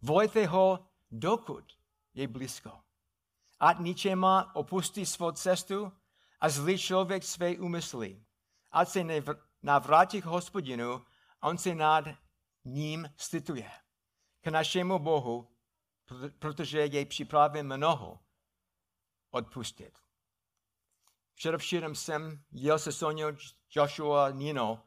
Volejte 0.01 0.47
ho, 0.47 0.79
dokud 1.11 1.73
je 2.13 2.27
blízko. 2.27 2.83
Ať 3.59 3.79
ničema 3.79 4.55
opustí 4.55 5.05
svou 5.05 5.31
cestu 5.31 5.91
a 6.39 6.49
zlý 6.49 6.77
člověk 6.77 7.23
své 7.23 7.57
úmysly. 7.57 8.23
Ať 8.71 8.89
se 8.89 9.05
navrátí 9.63 10.21
k 10.21 10.25
hospodinu, 10.25 11.05
on 11.41 11.57
se 11.57 11.75
nad 11.75 12.05
ním 12.65 13.09
slituje. 13.17 13.71
K 14.41 14.47
našemu 14.47 14.99
Bohu, 14.99 15.47
protože 16.39 16.79
jej 16.85 17.05
připraví 17.05 17.63
mnoho 17.63 18.19
odpustit. 19.31 19.97
Především 21.35 21.95
jsem 21.95 22.43
jel 22.51 22.79
se 22.79 22.91
Soňou, 22.91 23.27
Joshua, 23.75 24.29
Nino 24.29 24.83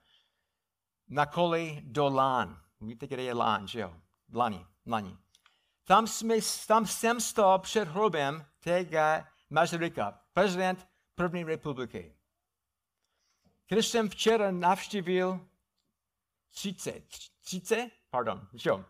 na 1.09 1.27
koli 1.27 1.83
do 1.85 2.09
Lán. 2.09 2.62
Víte, 2.81 3.07
kde 3.07 3.22
je 3.22 3.35
Lán, 3.35 3.68
že 3.68 3.81
jo? 3.81 3.94
Lani, 4.35 4.66
Lani. 4.86 5.16
Tam, 5.84 6.06
jsme, 6.06 6.34
tam 6.66 6.86
jsem 6.86 7.20
stál 7.20 7.58
před 7.58 7.88
hrobem 7.88 8.46
T.G. 8.60 9.24
Masaryka, 9.50 10.20
prezident 10.32 10.88
první 11.14 11.44
republiky. 11.44 12.16
Když 13.68 13.86
jsem 13.86 14.08
včera 14.08 14.50
navštívil 14.50 15.48
30, 16.50 17.08
30, 17.42 17.90
pardon, 18.10 18.48
jo, 18.64 18.84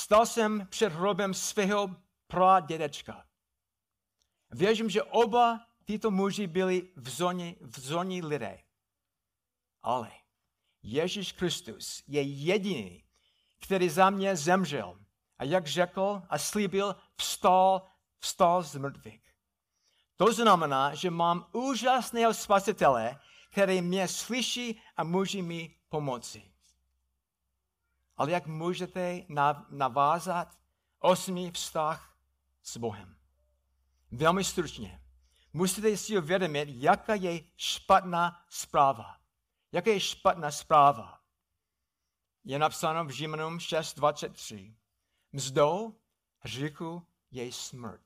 Stal 0.00 0.26
jsem 0.26 0.66
před 0.66 0.92
hrobem 0.92 1.34
svého 1.34 1.96
pradědečka. 2.26 3.26
Věřím, 4.50 4.90
že 4.90 5.02
oba 5.02 5.66
tyto 5.84 6.10
muži 6.10 6.46
byli 6.46 6.92
v 6.96 7.08
zóně, 7.08 7.56
v 7.60 7.80
zóně 7.80 8.26
lidé. 8.26 8.62
Ale 9.82 10.12
Ježíš 10.82 11.32
Kristus 11.32 12.02
je 12.06 12.22
jediný, 12.22 13.04
který 13.60 13.88
za 13.88 14.10
mě 14.10 14.36
zemřel. 14.36 14.98
A 15.38 15.44
jak 15.44 15.66
řekl 15.66 16.22
a 16.28 16.38
slíbil, 16.38 16.96
vstal, 17.16 17.82
vstal 18.18 18.62
z 18.62 18.76
mrtvých. 18.76 19.34
To 20.16 20.32
znamená, 20.32 20.94
že 20.94 21.10
mám 21.10 21.46
úžasného 21.52 22.34
spasitele, 22.34 23.20
který 23.50 23.82
mě 23.82 24.08
slyší 24.08 24.80
a 24.96 25.04
může 25.04 25.42
mi 25.42 25.76
pomoci. 25.88 26.52
Ale 28.16 28.30
jak 28.30 28.46
můžete 28.46 29.24
navázat 29.70 30.58
osmý 30.98 31.50
vztah 31.50 32.16
s 32.62 32.76
Bohem? 32.76 33.16
Velmi 34.10 34.44
stručně. 34.44 35.00
Musíte 35.52 35.96
si 35.96 36.18
uvědomit, 36.18 36.68
jaká 36.72 37.14
je 37.14 37.40
špatná 37.56 38.44
zpráva. 38.48 39.16
Jaká 39.72 39.90
je 39.90 40.00
špatná 40.00 40.50
zpráva? 40.50 41.19
Je 42.44 42.58
napsáno 42.58 43.04
v 43.04 43.10
Římanům 43.10 43.58
6.23. 43.58 44.74
Mzdou 45.32 45.96
hříchu 46.38 47.06
je 47.30 47.52
smrt. 47.52 48.00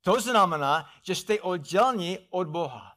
To 0.00 0.20
znamená, 0.20 0.90
že 1.02 1.14
jste 1.14 1.40
odděleni 1.40 2.18
od 2.30 2.48
Boha. 2.48 2.96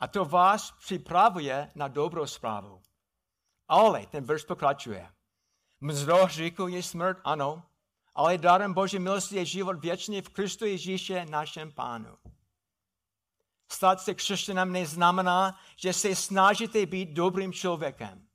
A 0.00 0.08
to 0.08 0.24
vás 0.24 0.70
připravuje 0.70 1.70
na 1.74 1.88
dobrou 1.88 2.26
zprávu. 2.26 2.82
Ale 3.68 4.06
ten 4.06 4.24
verš 4.24 4.44
pokračuje. 4.44 5.12
Mzdou 5.80 6.24
hříchu 6.24 6.68
je 6.68 6.82
smrt, 6.82 7.18
ano, 7.24 7.62
ale 8.14 8.38
darem 8.38 8.74
Boží 8.74 8.98
milosti 8.98 9.36
je 9.36 9.44
život 9.44 9.80
věčný 9.80 10.22
v 10.22 10.28
Kristu 10.28 10.64
Ježíše, 10.64 11.26
našem 11.26 11.72
Pánu. 11.72 12.18
Stát 13.72 14.00
se 14.00 14.14
křesťanem 14.14 14.72
neznamená, 14.72 15.60
že 15.76 15.92
se 15.92 16.16
snažíte 16.16 16.86
být 16.86 17.08
dobrým 17.08 17.52
člověkem. 17.52 18.25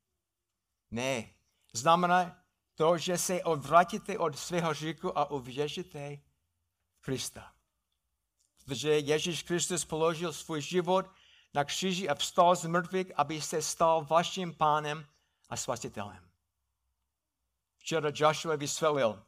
Ne, 0.91 1.33
znamená 1.73 2.43
to, 2.75 2.97
že 2.97 3.17
se 3.17 3.43
odvratíte 3.43 4.17
od 4.17 4.39
svého 4.39 4.73
říku 4.73 5.17
a 5.17 5.31
uvěříte 5.31 6.17
Krista. 7.01 7.53
Protože 8.65 8.99
Ježíš 8.99 9.43
Kristus 9.43 9.85
položil 9.85 10.33
svůj 10.33 10.61
život 10.61 11.05
na 11.53 11.63
kříži 11.63 12.09
a 12.09 12.15
vstal 12.15 12.55
z 12.55 12.65
mrtvých, 12.65 13.11
aby 13.15 13.41
se 13.41 13.61
stal 13.61 14.05
vaším 14.05 14.53
pánem 14.53 15.05
a 15.49 15.57
spasitelem. 15.57 16.29
Včera 17.77 18.11
Joshua 18.15 18.55
vysvětlil 18.55 19.23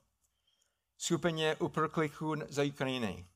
skupině 0.97 1.55
uprchlíků 1.55 2.35
za 2.49 2.63
Ukrajiny. 2.63 3.27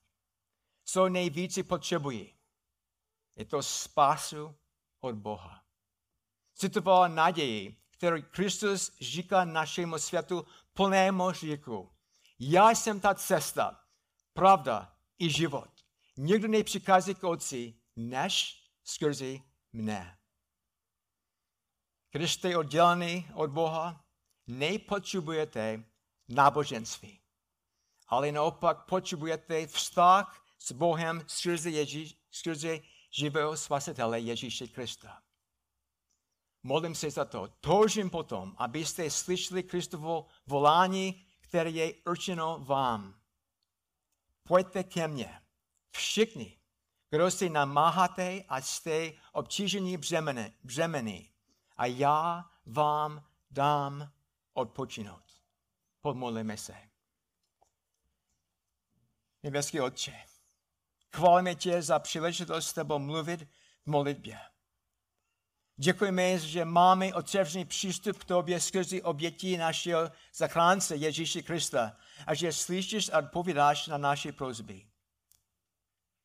Co 0.84 1.10
nejvíce 1.10 1.64
potřebují? 1.64 2.34
Je 3.36 3.46
to 3.46 3.64
spásu 3.64 4.56
od 5.00 5.16
Boha. 5.16 5.64
Citoval 6.54 7.10
naději, 7.10 7.78
kterou 7.98 8.22
Kristus 8.22 8.92
říká 9.02 9.46
našemu 9.46 9.98
světu 9.98 10.46
plnému 10.74 11.32
říku. 11.32 11.92
Já 12.40 12.70
jsem 12.70 13.00
ta 13.00 13.16
cesta, 13.16 13.84
pravda 14.34 14.96
i 15.20 15.30
život. 15.30 15.70
Nikdo 16.18 16.48
nepřichází 16.48 17.16
k 17.16 17.24
Otci, 17.24 17.74
než 17.96 18.64
skrze 18.84 19.36
mne. 19.74 20.18
Když 22.12 22.34
jste 22.34 22.58
oddělený 22.58 23.28
od 23.34 23.50
Boha, 23.50 24.06
nepotřebujete 24.48 25.84
náboženství, 26.28 27.22
ale 28.08 28.32
naopak 28.32 28.86
potřebujete 28.86 29.68
vztah 29.68 30.46
s 30.60 30.72
Bohem 30.72 31.24
skrze, 31.28 31.70
Ježíš, 31.70 32.16
skrze 32.32 32.80
živého 33.12 33.58
spasitele 33.58 34.20
Ježíše 34.20 34.68
Krista. 34.68 35.27
Modlím 36.68 36.96
se 36.96 37.12
za 37.12 37.26
to. 37.26 37.48
Toužím 37.48 38.10
potom, 38.10 38.56
abyste 38.58 39.10
slyšeli 39.10 39.64
Kristovo 39.64 40.26
volání, 40.48 41.26
které 41.40 41.70
je 41.70 41.94
určeno 42.06 42.60
vám. 42.60 43.20
Pojďte 44.44 44.84
ke 44.84 45.08
mně. 45.08 45.42
Všichni, 45.92 46.60
kdo 47.10 47.32
si 47.32 47.50
namáháte 47.50 48.44
a 48.50 48.62
jste 48.62 49.12
obtížení 49.32 49.98
břemeny, 49.98 50.54
břemeny. 50.64 51.30
A 51.78 51.86
já 51.86 52.46
vám 52.66 53.24
dám 53.52 54.12
odpočinout. 54.54 55.24
Podmodlíme 56.02 56.58
se. 56.58 56.76
Nebeský 59.44 59.82
Otče, 59.82 60.26
chválíme 61.16 61.56
tě 61.56 61.82
za 61.82 62.00
příležitost 62.00 62.68
s 62.68 62.74
tebou 62.74 63.00
mluvit 63.00 63.42
v 63.86 63.88
modlitbě. 63.88 64.40
Děkujeme, 65.80 66.40
že 66.40 66.66
máme 66.66 67.14
otevřený 67.14 67.66
přístup 67.66 68.18
k 68.18 68.26
tobě 68.26 68.60
skrze 68.60 69.02
obětí 69.02 69.58
našeho 69.58 70.12
zachránce 70.34 70.96
Ježíše 70.96 71.42
Krista 71.42 71.98
a 72.28 72.34
že 72.34 72.54
slyšíš 72.54 73.10
a 73.14 73.20
odpovídáš 73.20 73.88
na 73.88 73.98
naše 73.98 74.32
prozby. 74.32 74.88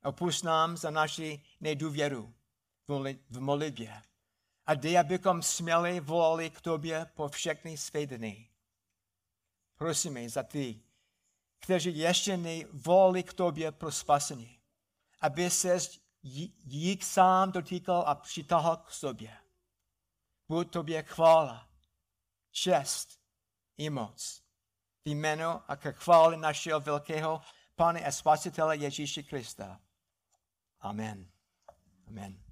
Opust 0.05 0.44
nám 0.44 0.76
za 0.76 0.90
naši 0.90 1.42
nedůvěru 1.61 2.34
v 3.30 3.40
modlitbě 3.40 4.03
a 4.66 4.74
dej, 4.74 4.98
abychom 4.98 5.42
směli 5.42 6.00
volali 6.00 6.50
k 6.50 6.61
tobě 6.61 7.07
po 7.14 7.28
všechny 7.28 7.76
své 7.76 8.07
dny. 8.07 8.48
Prosíme 9.76 10.28
za 10.28 10.42
ty, 10.42 10.80
kteří 11.61 11.98
ještě 11.98 12.36
nevolali 12.36 13.22
k 13.22 13.32
tobě 13.32 13.72
pro 13.72 13.92
spasení, 13.92 14.59
aby 15.20 15.50
se 15.50 15.78
jich 16.64 17.05
sám 17.05 17.53
dotýkal 17.53 18.05
a 18.07 18.14
přitahal 18.14 18.76
k 18.76 18.90
sobě. 18.90 19.41
Buď 20.53 20.70
tobě 20.70 21.03
chvála, 21.03 21.68
čest 22.50 23.20
i 23.76 23.90
moc. 23.90 24.42
V 25.05 25.09
jméno 25.09 25.70
a 25.70 25.76
k 25.76 25.92
chváli 25.92 26.36
našeho 26.36 26.80
velkého 26.80 27.40
Pane 27.74 28.05
a 28.05 28.12
Spasitele 28.12 28.76
Ježíše 28.76 29.22
Krista. 29.22 29.80
Amen. 30.80 31.30
Amen. 32.07 32.51